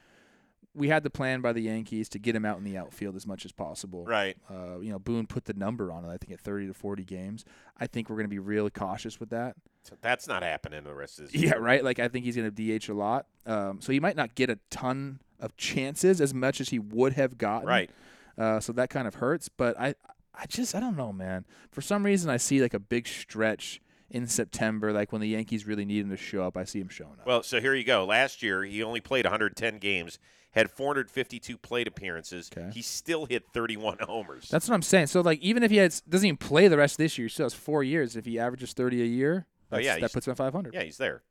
we 0.74 0.88
had 0.88 1.02
the 1.02 1.10
plan 1.10 1.40
by 1.40 1.52
the 1.52 1.62
Yankees 1.62 2.08
to 2.10 2.18
get 2.18 2.34
him 2.36 2.44
out 2.44 2.58
in 2.58 2.64
the 2.64 2.76
outfield 2.76 3.16
as 3.16 3.26
much 3.26 3.44
as 3.44 3.52
possible. 3.52 4.04
Right. 4.04 4.36
Uh, 4.50 4.80
you 4.80 4.90
know, 4.90 4.98
Boone 4.98 5.26
put 5.26 5.44
the 5.44 5.54
number 5.54 5.92
on 5.92 6.04
it. 6.04 6.08
I 6.08 6.16
think 6.16 6.32
at 6.32 6.40
30 6.40 6.68
to 6.68 6.74
40 6.74 7.04
games. 7.04 7.44
I 7.78 7.86
think 7.86 8.08
we're 8.08 8.16
going 8.16 8.26
to 8.26 8.30
be 8.30 8.38
really 8.38 8.70
cautious 8.70 9.20
with 9.20 9.30
that. 9.30 9.56
So 9.82 9.96
that's 10.00 10.28
not 10.28 10.42
happening 10.42 10.84
the 10.84 10.94
rest 10.94 11.18
of 11.18 11.30
this 11.30 11.40
Yeah, 11.40 11.54
right. 11.54 11.82
Like 11.84 11.98
I 11.98 12.08
think 12.08 12.24
he's 12.24 12.36
going 12.36 12.50
to 12.50 12.78
DH 12.78 12.88
a 12.88 12.94
lot. 12.94 13.26
Um, 13.46 13.80
so 13.80 13.92
he 13.92 14.00
might 14.00 14.16
not 14.16 14.34
get 14.34 14.50
a 14.50 14.58
ton 14.70 15.20
of 15.40 15.56
chances 15.56 16.20
as 16.20 16.32
much 16.32 16.60
as 16.60 16.68
he 16.68 16.78
would 16.78 17.14
have 17.14 17.36
gotten. 17.36 17.68
Right. 17.68 17.90
Uh, 18.38 18.60
so 18.60 18.72
that 18.72 18.90
kind 18.90 19.06
of 19.08 19.16
hurts. 19.16 19.48
But 19.48 19.78
I, 19.78 19.94
I 20.34 20.46
just 20.46 20.74
I 20.74 20.80
don't 20.80 20.96
know, 20.96 21.12
man. 21.12 21.44
For 21.70 21.80
some 21.82 22.04
reason, 22.04 22.30
I 22.30 22.36
see 22.36 22.62
like 22.62 22.74
a 22.74 22.78
big 22.78 23.06
stretch 23.06 23.80
in 24.12 24.26
September, 24.26 24.92
like 24.92 25.10
when 25.10 25.20
the 25.20 25.28
Yankees 25.28 25.66
really 25.66 25.84
need 25.84 26.04
him 26.04 26.10
to 26.10 26.16
show 26.16 26.44
up. 26.44 26.56
I 26.56 26.64
see 26.64 26.80
him 26.80 26.88
showing 26.88 27.14
up. 27.18 27.26
Well, 27.26 27.42
so 27.42 27.60
here 27.60 27.74
you 27.74 27.84
go. 27.84 28.04
Last 28.04 28.42
year, 28.42 28.62
he 28.62 28.82
only 28.82 29.00
played 29.00 29.24
110 29.24 29.78
games, 29.78 30.18
had 30.52 30.70
452 30.70 31.56
plate 31.56 31.88
appearances. 31.88 32.50
Okay. 32.54 32.70
He 32.74 32.82
still 32.82 33.24
hit 33.24 33.44
31 33.54 33.98
homers. 34.02 34.48
That's 34.50 34.68
what 34.68 34.74
I'm 34.74 34.82
saying. 34.82 35.06
So 35.06 35.22
like 35.22 35.40
even 35.40 35.62
if 35.62 35.70
he 35.70 35.78
has, 35.78 36.02
doesn't 36.02 36.26
even 36.26 36.36
play 36.36 36.68
the 36.68 36.76
rest 36.76 36.94
of 36.94 36.98
this 36.98 37.18
year, 37.18 37.26
he 37.26 37.30
still 37.30 37.46
has 37.46 37.54
four 37.54 37.82
years. 37.82 38.14
If 38.14 38.26
he 38.26 38.38
averages 38.38 38.74
30 38.74 39.02
a 39.02 39.06
year, 39.06 39.46
Oh, 39.72 39.76
that's, 39.76 39.84
yeah, 39.86 39.98
that 39.98 40.12
puts 40.12 40.26
him 40.26 40.32
at 40.32 40.36
500. 40.36 40.74
yeah, 40.74 40.82
he's 40.82 40.98
there. 40.98 41.22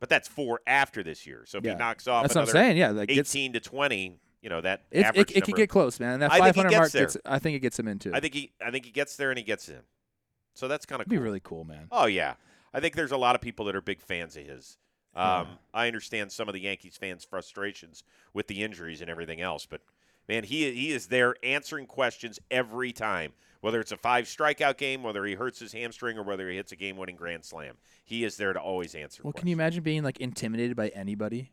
But 0.00 0.08
that's 0.08 0.28
four 0.28 0.60
after 0.66 1.02
this 1.02 1.26
year. 1.26 1.44
So 1.46 1.58
if 1.58 1.64
Yeah. 1.64 1.72
he 1.72 1.76
knocks 1.78 2.06
off 2.06 2.22
That's 2.24 2.34
what 2.34 2.42
I'm 2.42 2.46
saying. 2.48 2.76
Yeah, 2.76 2.90
like 2.90 3.10
18 3.10 3.52
to 3.54 3.60
20, 3.60 4.18
you 4.42 4.48
know 4.48 4.60
that 4.60 4.84
it, 4.92 5.02
average 5.04 5.30
it, 5.32 5.38
it 5.38 5.44
could 5.44 5.56
get 5.56 5.68
close, 5.68 5.98
man. 5.98 6.20
That 6.20 6.30
I 6.30 6.36
think 6.52 6.56
he 6.56 6.62
500 6.62 6.70
gets 6.70 6.78
mark, 6.80 6.92
there. 6.92 7.02
gets, 7.02 7.16
I 7.24 7.38
think 7.40 7.56
it 7.56 7.60
gets 7.60 7.78
him 7.78 7.88
into. 7.88 8.14
I 8.14 8.20
think 8.20 8.34
he, 8.34 8.52
I 8.64 8.70
think 8.70 8.84
he 8.84 8.92
gets 8.92 9.16
there 9.16 9.30
and 9.30 9.38
he 9.38 9.44
gets 9.44 9.68
in. 9.68 9.80
So 10.54 10.68
that's 10.68 10.86
kind 10.86 11.00
of 11.00 11.06
it'd 11.06 11.10
be 11.10 11.18
really 11.18 11.40
cool, 11.40 11.64
man. 11.64 11.88
Oh 11.90 12.06
yeah, 12.06 12.34
I 12.72 12.80
think 12.80 12.94
there's 12.94 13.12
a 13.12 13.16
lot 13.16 13.34
of 13.34 13.40
people 13.40 13.64
that 13.66 13.74
are 13.76 13.80
big 13.80 14.00
fans 14.00 14.36
of 14.36 14.44
his. 14.46 14.76
Um, 15.16 15.24
Yeah. 15.24 15.46
I 15.74 15.86
understand 15.88 16.30
some 16.30 16.48
of 16.48 16.52
the 16.54 16.60
Yankees 16.60 16.96
fans' 16.96 17.24
frustrations 17.24 18.04
with 18.32 18.46
the 18.46 18.62
injuries 18.62 19.00
and 19.00 19.10
everything 19.10 19.40
else, 19.40 19.66
but 19.66 19.80
man, 20.28 20.44
he 20.44 20.70
he 20.72 20.92
is 20.92 21.06
there 21.08 21.34
answering 21.42 21.86
questions 21.86 22.38
every 22.50 22.92
time. 22.92 23.32
Whether 23.60 23.80
it's 23.80 23.90
a 23.90 23.96
five 23.96 24.26
strikeout 24.26 24.76
game, 24.76 25.02
whether 25.02 25.24
he 25.24 25.34
hurts 25.34 25.58
his 25.58 25.72
hamstring, 25.72 26.16
or 26.16 26.22
whether 26.22 26.48
he 26.48 26.54
hits 26.56 26.70
a 26.70 26.76
game-winning 26.76 27.16
grand 27.16 27.44
slam, 27.44 27.74
he 28.04 28.22
is 28.22 28.36
there 28.36 28.52
to 28.52 28.60
always 28.60 28.94
answer. 28.94 29.20
Well, 29.24 29.32
questions. 29.32 29.40
can 29.42 29.48
you 29.48 29.56
imagine 29.56 29.82
being 29.82 30.04
like 30.04 30.18
intimidated 30.20 30.76
by 30.76 30.88
anybody, 30.90 31.50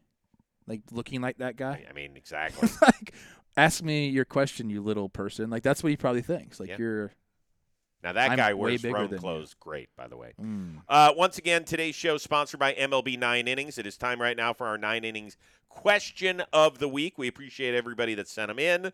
like 0.67 0.81
looking 0.91 1.21
like 1.21 1.39
that 1.39 1.55
guy? 1.57 1.83
I 1.89 1.93
mean, 1.93 2.11
exactly. 2.15 2.69
like, 2.83 3.15
ask 3.57 3.81
me 3.83 4.07
your 4.09 4.23
question, 4.25 4.69
you 4.69 4.83
little 4.83 5.09
person. 5.09 5.49
Like 5.49 5.63
that's 5.63 5.81
what 5.81 5.89
he 5.89 5.97
probably 5.97 6.21
thinks. 6.21 6.59
Like 6.59 6.69
Yeah. 6.69 6.75
you're. 6.77 7.11
Now 8.05 8.13
that 8.13 8.29
I'm 8.31 8.37
guy 8.37 8.53
wears 8.53 8.83
Rhone 8.83 9.05
than 9.05 9.13
you. 9.13 9.17
clothes. 9.17 9.55
Great, 9.59 9.89
by 9.97 10.07
the 10.07 10.15
way. 10.15 10.33
Mm. 10.39 10.83
Uh, 10.87 11.11
once 11.17 11.39
again, 11.39 11.63
today's 11.63 11.95
show 11.95 12.17
sponsored 12.17 12.59
by 12.59 12.75
MLB 12.75 13.17
Nine 13.17 13.47
Innings. 13.47 13.79
It 13.79 13.87
is 13.87 13.97
time 13.97 14.21
right 14.21 14.37
now 14.37 14.53
for 14.53 14.67
our 14.67 14.77
Nine 14.77 15.03
Innings 15.03 15.37
question 15.69 16.43
of 16.53 16.77
the 16.77 16.87
week. 16.87 17.17
We 17.17 17.27
appreciate 17.27 17.73
everybody 17.73 18.13
that 18.13 18.27
sent 18.27 18.49
them 18.49 18.59
in. 18.59 18.93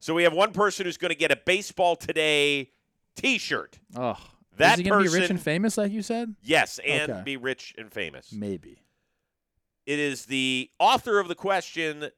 So 0.00 0.12
we 0.12 0.24
have 0.24 0.34
one 0.34 0.52
person 0.52 0.84
who's 0.84 0.98
going 0.98 1.08
to 1.08 1.14
get 1.16 1.30
a 1.30 1.36
Baseball 1.36 1.96
Today 1.96 2.68
T-shirt. 3.16 3.78
Oh, 3.96 4.18
That 4.58 4.74
is 4.74 4.84
he 4.84 4.90
gonna 4.90 5.02
be 5.02 5.08
rich 5.08 5.30
and 5.30 5.40
famous, 5.40 5.78
like 5.78 5.90
you 5.90 6.02
said? 6.02 6.34
Yes, 6.42 6.78
and 6.86 7.10
Okay. 7.10 7.22
be 7.24 7.36
rich 7.38 7.74
and 7.78 7.90
famous. 7.90 8.32
Maybe. 8.32 8.82
It 9.86 9.98
is 9.98 10.26
the 10.26 10.70
author 10.78 11.18
of 11.18 11.28
the 11.28 11.34
question. 11.34 12.10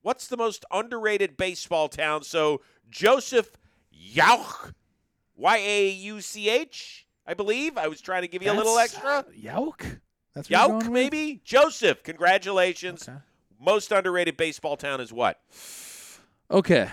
What's 0.00 0.26
the 0.26 0.38
most 0.38 0.64
underrated 0.72 1.36
baseball 1.36 1.88
town? 1.90 2.22
So 2.22 2.62
Joseph 2.88 3.58
Yauch, 3.94 4.72
Y 5.36 5.56
A 5.58 5.88
U 5.90 6.20
C 6.20 6.48
H, 6.48 7.06
I 7.26 7.34
believe. 7.34 7.76
I 7.76 7.88
was 7.88 8.00
trying 8.00 8.22
to 8.22 8.28
give 8.28 8.42
you 8.42 8.50
a 8.50 8.54
little 8.54 8.74
That's- 8.74 8.94
extra. 8.94 9.10
Uh, 9.18 9.22
Yauk. 9.32 10.00
That's 10.34 10.48
going 10.48 10.70
Yauk, 10.70 10.78
with? 10.84 10.90
maybe? 10.90 11.40
Joseph, 11.44 12.02
congratulations. 12.02 13.08
Okay. 13.08 13.18
Most 13.58 13.90
underrated 13.90 14.36
baseball 14.36 14.76
town 14.76 15.00
is 15.00 15.12
what? 15.12 15.40
Okay, 16.50 16.88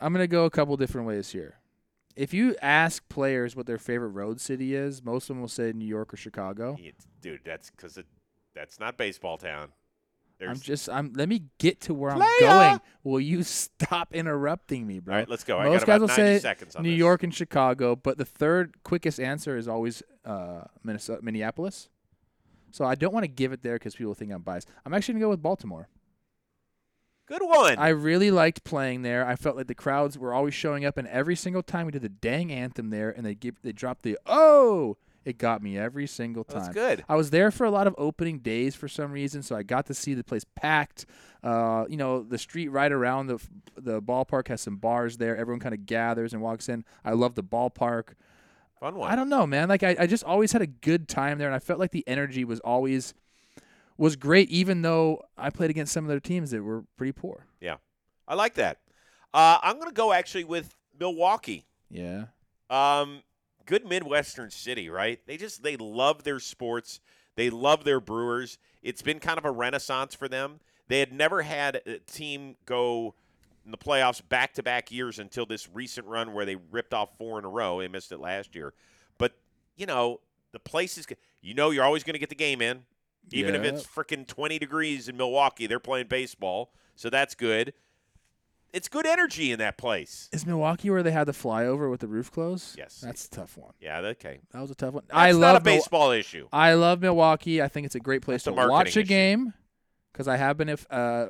I'm 0.00 0.12
gonna 0.12 0.26
go 0.26 0.44
a 0.44 0.50
couple 0.50 0.76
different 0.76 1.06
ways 1.06 1.30
here. 1.30 1.56
If 2.14 2.32
you 2.32 2.56
ask 2.62 3.06
players 3.08 3.54
what 3.56 3.66
their 3.66 3.76
favorite 3.78 4.10
road 4.10 4.40
city 4.40 4.74
is, 4.74 5.04
most 5.04 5.24
of 5.24 5.28
them 5.36 5.40
will 5.40 5.48
say 5.48 5.72
New 5.72 5.84
York 5.84 6.14
or 6.14 6.16
Chicago. 6.16 6.74
It's- 6.78 7.06
dude, 7.20 7.40
that's 7.44 7.70
because 7.70 7.98
it, 7.98 8.06
that's 8.54 8.78
not 8.80 8.96
baseball 8.96 9.36
town. 9.36 9.72
There's, 10.38 10.50
I'm 10.50 10.60
just 10.60 10.88
I'm 10.90 11.12
let 11.14 11.28
me 11.28 11.44
get 11.58 11.80
to 11.82 11.94
where 11.94 12.10
I'm 12.10 12.22
going. 12.40 12.80
Will 13.04 13.20
you 13.20 13.42
stop 13.42 14.14
interrupting 14.14 14.86
me, 14.86 14.98
bro? 15.00 15.14
all 15.14 15.20
right, 15.20 15.28
let's 15.28 15.44
go. 15.44 15.58
I 15.58 15.64
Most 15.64 15.80
got 15.80 15.86
guys 15.86 15.96
about 15.96 16.00
will 16.00 16.08
say 16.08 16.38
seconds 16.38 16.76
on 16.76 16.82
New 16.82 16.90
this. 16.90 16.98
York 16.98 17.22
and 17.22 17.34
Chicago, 17.34 17.96
but 17.96 18.18
the 18.18 18.24
third 18.24 18.82
quickest 18.82 19.18
answer 19.18 19.56
is 19.56 19.66
always 19.66 20.02
uh, 20.24 20.64
Minnesota, 20.82 21.22
Minneapolis. 21.24 21.88
So 22.70 22.84
I 22.84 22.94
don't 22.94 23.14
want 23.14 23.24
to 23.24 23.28
give 23.28 23.52
it 23.52 23.62
there 23.62 23.76
because 23.76 23.94
people 23.94 24.12
think 24.12 24.30
I'm 24.32 24.42
biased. 24.42 24.68
I'm 24.84 24.92
actually 24.92 25.14
gonna 25.14 25.24
go 25.24 25.30
with 25.30 25.42
Baltimore. 25.42 25.88
Good 27.26 27.42
one. 27.42 27.76
I 27.78 27.88
really 27.88 28.30
liked 28.30 28.62
playing 28.62 29.02
there. 29.02 29.26
I 29.26 29.34
felt 29.34 29.56
like 29.56 29.66
the 29.66 29.74
crowds 29.74 30.16
were 30.16 30.32
always 30.32 30.54
showing 30.54 30.84
up, 30.84 30.96
and 30.96 31.08
every 31.08 31.34
single 31.34 31.62
time 31.62 31.86
we 31.86 31.92
did 31.92 32.02
the 32.02 32.08
dang 32.08 32.52
anthem 32.52 32.90
there, 32.90 33.10
and 33.10 33.24
they 33.24 33.34
give 33.34 33.56
they 33.62 33.72
dropped 33.72 34.02
the 34.02 34.18
oh, 34.26 34.96
it 35.26 35.38
got 35.38 35.60
me 35.60 35.76
every 35.76 36.06
single 36.06 36.44
time. 36.44 36.62
That's 36.62 36.74
good. 36.74 37.04
I 37.08 37.16
was 37.16 37.30
there 37.30 37.50
for 37.50 37.64
a 37.64 37.70
lot 37.70 37.88
of 37.88 37.96
opening 37.98 38.38
days 38.38 38.76
for 38.76 38.86
some 38.86 39.10
reason, 39.10 39.42
so 39.42 39.56
I 39.56 39.64
got 39.64 39.86
to 39.86 39.94
see 39.94 40.14
the 40.14 40.22
place 40.22 40.44
packed. 40.54 41.04
Uh, 41.42 41.84
you 41.88 41.96
know, 41.96 42.22
the 42.22 42.38
street 42.38 42.68
right 42.68 42.92
around 42.92 43.26
the 43.26 43.38
the 43.76 44.00
ballpark 44.00 44.46
has 44.48 44.60
some 44.60 44.76
bars 44.76 45.16
there. 45.16 45.36
Everyone 45.36 45.58
kind 45.58 45.74
of 45.74 45.84
gathers 45.84 46.32
and 46.32 46.40
walks 46.40 46.68
in. 46.68 46.84
I 47.04 47.12
love 47.12 47.34
the 47.34 47.42
ballpark. 47.42 48.14
Fun 48.78 48.94
one. 48.94 49.10
I 49.10 49.16
don't 49.16 49.28
know, 49.28 49.48
man. 49.48 49.68
Like 49.68 49.82
I, 49.82 49.96
I 49.98 50.06
just 50.06 50.22
always 50.22 50.52
had 50.52 50.62
a 50.62 50.66
good 50.68 51.08
time 51.08 51.38
there, 51.38 51.48
and 51.48 51.56
I 51.56 51.58
felt 51.58 51.80
like 51.80 51.90
the 51.90 52.04
energy 52.06 52.44
was 52.44 52.60
always 52.60 53.12
was 53.98 54.14
great, 54.14 54.48
even 54.48 54.82
though 54.82 55.24
I 55.36 55.50
played 55.50 55.70
against 55.70 55.92
some 55.92 56.04
of 56.04 56.08
their 56.08 56.20
teams 56.20 56.52
that 56.52 56.62
were 56.62 56.84
pretty 56.96 57.12
poor. 57.12 57.46
Yeah, 57.60 57.78
I 58.28 58.36
like 58.36 58.54
that. 58.54 58.78
Uh, 59.34 59.58
I'm 59.60 59.76
going 59.76 59.88
to 59.88 59.94
go 59.94 60.12
actually 60.12 60.44
with 60.44 60.72
Milwaukee. 60.98 61.66
Yeah. 61.90 62.26
Um, 62.70 63.22
good 63.66 63.84
Midwestern 63.86 64.50
city, 64.50 64.88
right? 64.88 65.20
They 65.26 65.36
just 65.36 65.62
they 65.62 65.76
love 65.76 66.24
their 66.24 66.40
sports. 66.40 67.00
They 67.34 67.50
love 67.50 67.84
their 67.84 68.00
Brewers. 68.00 68.58
It's 68.82 69.02
been 69.02 69.18
kind 69.18 69.38
of 69.38 69.44
a 69.44 69.50
renaissance 69.50 70.14
for 70.14 70.28
them. 70.28 70.60
They 70.88 71.00
had 71.00 71.12
never 71.12 71.42
had 71.42 71.82
a 71.86 71.98
team 71.98 72.56
go 72.64 73.14
in 73.64 73.72
the 73.72 73.76
playoffs 73.76 74.22
back 74.26 74.54
to 74.54 74.62
back 74.62 74.90
years 74.92 75.18
until 75.18 75.44
this 75.44 75.68
recent 75.72 76.06
run 76.06 76.32
where 76.32 76.46
they 76.46 76.56
ripped 76.70 76.94
off 76.94 77.10
four 77.18 77.38
in 77.38 77.44
a 77.44 77.48
row. 77.48 77.80
They 77.80 77.88
missed 77.88 78.12
it 78.12 78.20
last 78.20 78.54
year. 78.54 78.72
But, 79.18 79.32
you 79.76 79.86
know, 79.86 80.20
the 80.52 80.60
place 80.60 80.96
is, 80.96 81.06
you 81.42 81.52
know, 81.52 81.70
you're 81.70 81.84
always 81.84 82.04
going 82.04 82.14
to 82.14 82.20
get 82.20 82.28
the 82.28 82.36
game 82.36 82.62
in. 82.62 82.84
Even 83.32 83.56
if 83.56 83.64
it's 83.64 83.84
freaking 83.84 84.24
20 84.24 84.60
degrees 84.60 85.08
in 85.08 85.16
Milwaukee, 85.16 85.66
they're 85.66 85.80
playing 85.80 86.06
baseball. 86.06 86.70
So 86.94 87.10
that's 87.10 87.34
good. 87.34 87.72
It's 88.72 88.88
good 88.88 89.06
energy 89.06 89.52
in 89.52 89.58
that 89.60 89.78
place. 89.78 90.28
Is 90.32 90.44
Milwaukee 90.46 90.90
where 90.90 91.02
they 91.02 91.10
had 91.12 91.24
the 91.26 91.32
flyover 91.32 91.90
with 91.90 92.00
the 92.00 92.08
roof 92.08 92.30
closed? 92.30 92.76
Yes. 92.76 93.00
That's 93.02 93.26
a 93.26 93.30
tough 93.30 93.56
one. 93.56 93.72
Yeah, 93.80 93.98
okay. 94.00 94.40
That 94.52 94.60
was 94.60 94.70
a 94.70 94.74
tough 94.74 94.94
one. 94.94 95.04
That's 95.08 95.16
I 95.18 95.30
not 95.32 95.38
love 95.40 95.56
a 95.56 95.60
baseball 95.60 96.10
issue. 96.10 96.48
I 96.52 96.74
love 96.74 97.00
Milwaukee. 97.00 97.62
I 97.62 97.68
think 97.68 97.86
it's 97.86 97.94
a 97.94 98.00
great 98.00 98.22
place 98.22 98.44
That's 98.44 98.48
a 98.56 98.60
to 98.60 98.68
watch 98.68 98.68
marketing 98.68 98.98
a 98.98 99.02
issue. 99.02 99.08
game 99.08 99.54
because 100.12 100.28
I 100.28 100.36
have 100.36 100.56
been 100.58 100.68
a, 100.68 100.72
f- 100.72 100.86
uh, 100.90 101.26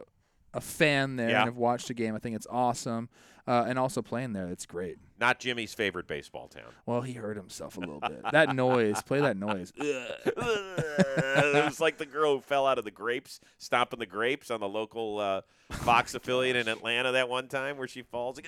a 0.54 0.60
fan 0.60 1.16
there 1.16 1.30
Yeah. 1.30 1.40
and 1.42 1.44
have 1.46 1.56
watched 1.56 1.88
a 1.90 1.94
game. 1.94 2.14
I 2.16 2.18
think 2.18 2.34
it's 2.34 2.46
awesome, 2.50 3.08
uh, 3.46 3.64
and 3.68 3.78
also 3.78 4.02
playing 4.02 4.32
there, 4.32 4.48
it's 4.48 4.66
great. 4.66 4.96
Not 5.18 5.38
Jimmy's 5.38 5.72
favorite 5.72 6.06
baseball 6.06 6.48
town. 6.48 6.72
Well, 6.84 7.00
he 7.00 7.14
hurt 7.14 7.36
himself 7.36 7.76
a 7.76 7.80
little 7.80 8.00
bit. 8.00 8.20
That 8.32 8.54
noise, 8.54 9.00
play 9.02 9.20
that 9.20 9.36
noise. 9.36 9.72
it 9.76 11.64
was 11.64 11.80
like 11.80 11.96
the 11.96 12.04
girl 12.04 12.36
who 12.36 12.40
fell 12.42 12.66
out 12.66 12.78
of 12.78 12.84
the 12.84 12.90
grapes, 12.90 13.40
stomping 13.56 13.98
the 13.98 14.06
grapes 14.06 14.50
on 14.50 14.60
the 14.60 14.68
local 14.68 15.18
uh, 15.18 15.40
Fox 15.70 16.14
affiliate 16.14 16.56
in 16.56 16.68
Atlanta 16.68 17.12
that 17.12 17.28
one 17.28 17.48
time 17.48 17.78
where 17.78 17.88
she 17.88 18.02
falls. 18.02 18.38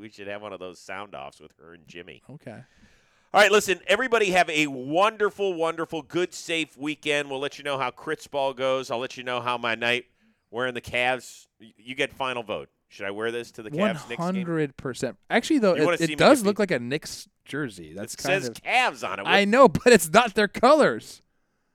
We 0.00 0.08
should 0.08 0.28
have 0.28 0.40
one 0.40 0.54
of 0.54 0.60
those 0.60 0.78
sound 0.78 1.14
offs 1.14 1.40
with 1.40 1.52
her 1.60 1.74
and 1.74 1.86
Jimmy. 1.86 2.22
Okay. 2.30 2.64
All 3.32 3.40
right, 3.40 3.52
listen, 3.52 3.78
everybody 3.86 4.32
have 4.32 4.50
a 4.50 4.66
wonderful, 4.66 5.54
wonderful, 5.54 6.02
good, 6.02 6.34
safe 6.34 6.76
weekend. 6.76 7.30
We'll 7.30 7.38
let 7.38 7.58
you 7.58 7.64
know 7.64 7.78
how 7.78 7.90
Crits 7.90 8.28
Ball 8.28 8.54
goes. 8.54 8.90
I'll 8.90 8.98
let 8.98 9.16
you 9.16 9.22
know 9.22 9.40
how 9.40 9.56
my 9.56 9.76
night 9.76 10.06
wearing 10.50 10.74
the 10.74 10.80
Cavs. 10.80 11.46
You 11.76 11.94
get 11.94 12.12
final 12.12 12.42
vote. 12.42 12.70
Should 12.90 13.06
I 13.06 13.10
wear 13.12 13.30
this 13.30 13.50
to 13.52 13.62
the 13.62 13.70
One 13.70 13.90
Cavs 13.94 14.08
Knicks 14.08 14.08
game? 14.08 14.16
hundred 14.18 14.76
percent. 14.76 15.16
Actually, 15.30 15.60
though, 15.60 15.74
You 15.76 15.84
wanna 15.84 15.94
it, 15.94 15.98
see 15.98 16.04
it 16.04 16.10
me 16.10 16.14
does 16.16 16.38
defeat- 16.40 16.46
look 16.48 16.58
like 16.58 16.70
a 16.72 16.78
Knicks 16.78 17.28
jersey. 17.44 17.92
That's 17.94 18.14
It 18.14 18.16
kind 18.18 18.42
says 18.42 18.48
of. 18.50 18.54
Cavs 18.56 19.08
on 19.08 19.20
it. 19.20 19.22
I 19.26 19.44
know, 19.44 19.68
but 19.68 19.92
it's 19.92 20.10
not 20.12 20.34
their 20.34 20.48
colors. 20.48 21.22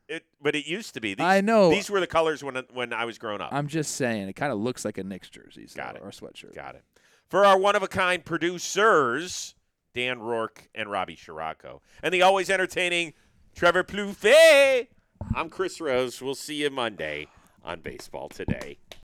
It, 0.07 0.23
but 0.39 0.55
it 0.55 0.67
used 0.67 0.93
to 0.93 1.01
be. 1.01 1.15
These, 1.15 1.25
I 1.25 1.41
know. 1.41 1.71
These 1.71 1.89
were 1.89 1.99
the 1.99 2.05
colors 2.05 2.43
when 2.43 2.55
when 2.73 2.93
I 2.93 3.05
was 3.05 3.17
growing 3.17 3.41
up. 3.41 3.49
I'm 3.51 3.67
just 3.67 3.95
saying, 3.95 4.27
it 4.27 4.33
kind 4.33 4.51
of 4.51 4.59
looks 4.59 4.85
like 4.85 4.97
a 4.99 5.03
Knicks 5.03 5.29
jersey. 5.29 5.65
So, 5.67 5.77
Got 5.77 5.95
it. 5.95 6.01
Or 6.03 6.11
sweatshirt. 6.11 6.53
Got 6.53 6.75
it. 6.75 6.83
For 7.27 7.43
our 7.43 7.57
one 7.57 7.75
of 7.75 7.81
a 7.81 7.87
kind 7.87 8.23
producers, 8.23 9.55
Dan 9.95 10.19
Rourke 10.19 10.67
and 10.75 10.91
Robbie 10.91 11.15
Shirocco, 11.15 11.81
and 12.03 12.13
the 12.13 12.21
always 12.21 12.49
entertaining 12.51 13.13
Trevor 13.55 13.83
Plouffe, 13.83 14.87
I'm 15.33 15.49
Chris 15.49 15.79
Rose. 15.81 16.21
We'll 16.21 16.35
see 16.35 16.55
you 16.61 16.69
Monday 16.69 17.27
on 17.63 17.79
Baseball 17.79 18.29
Today. 18.29 18.77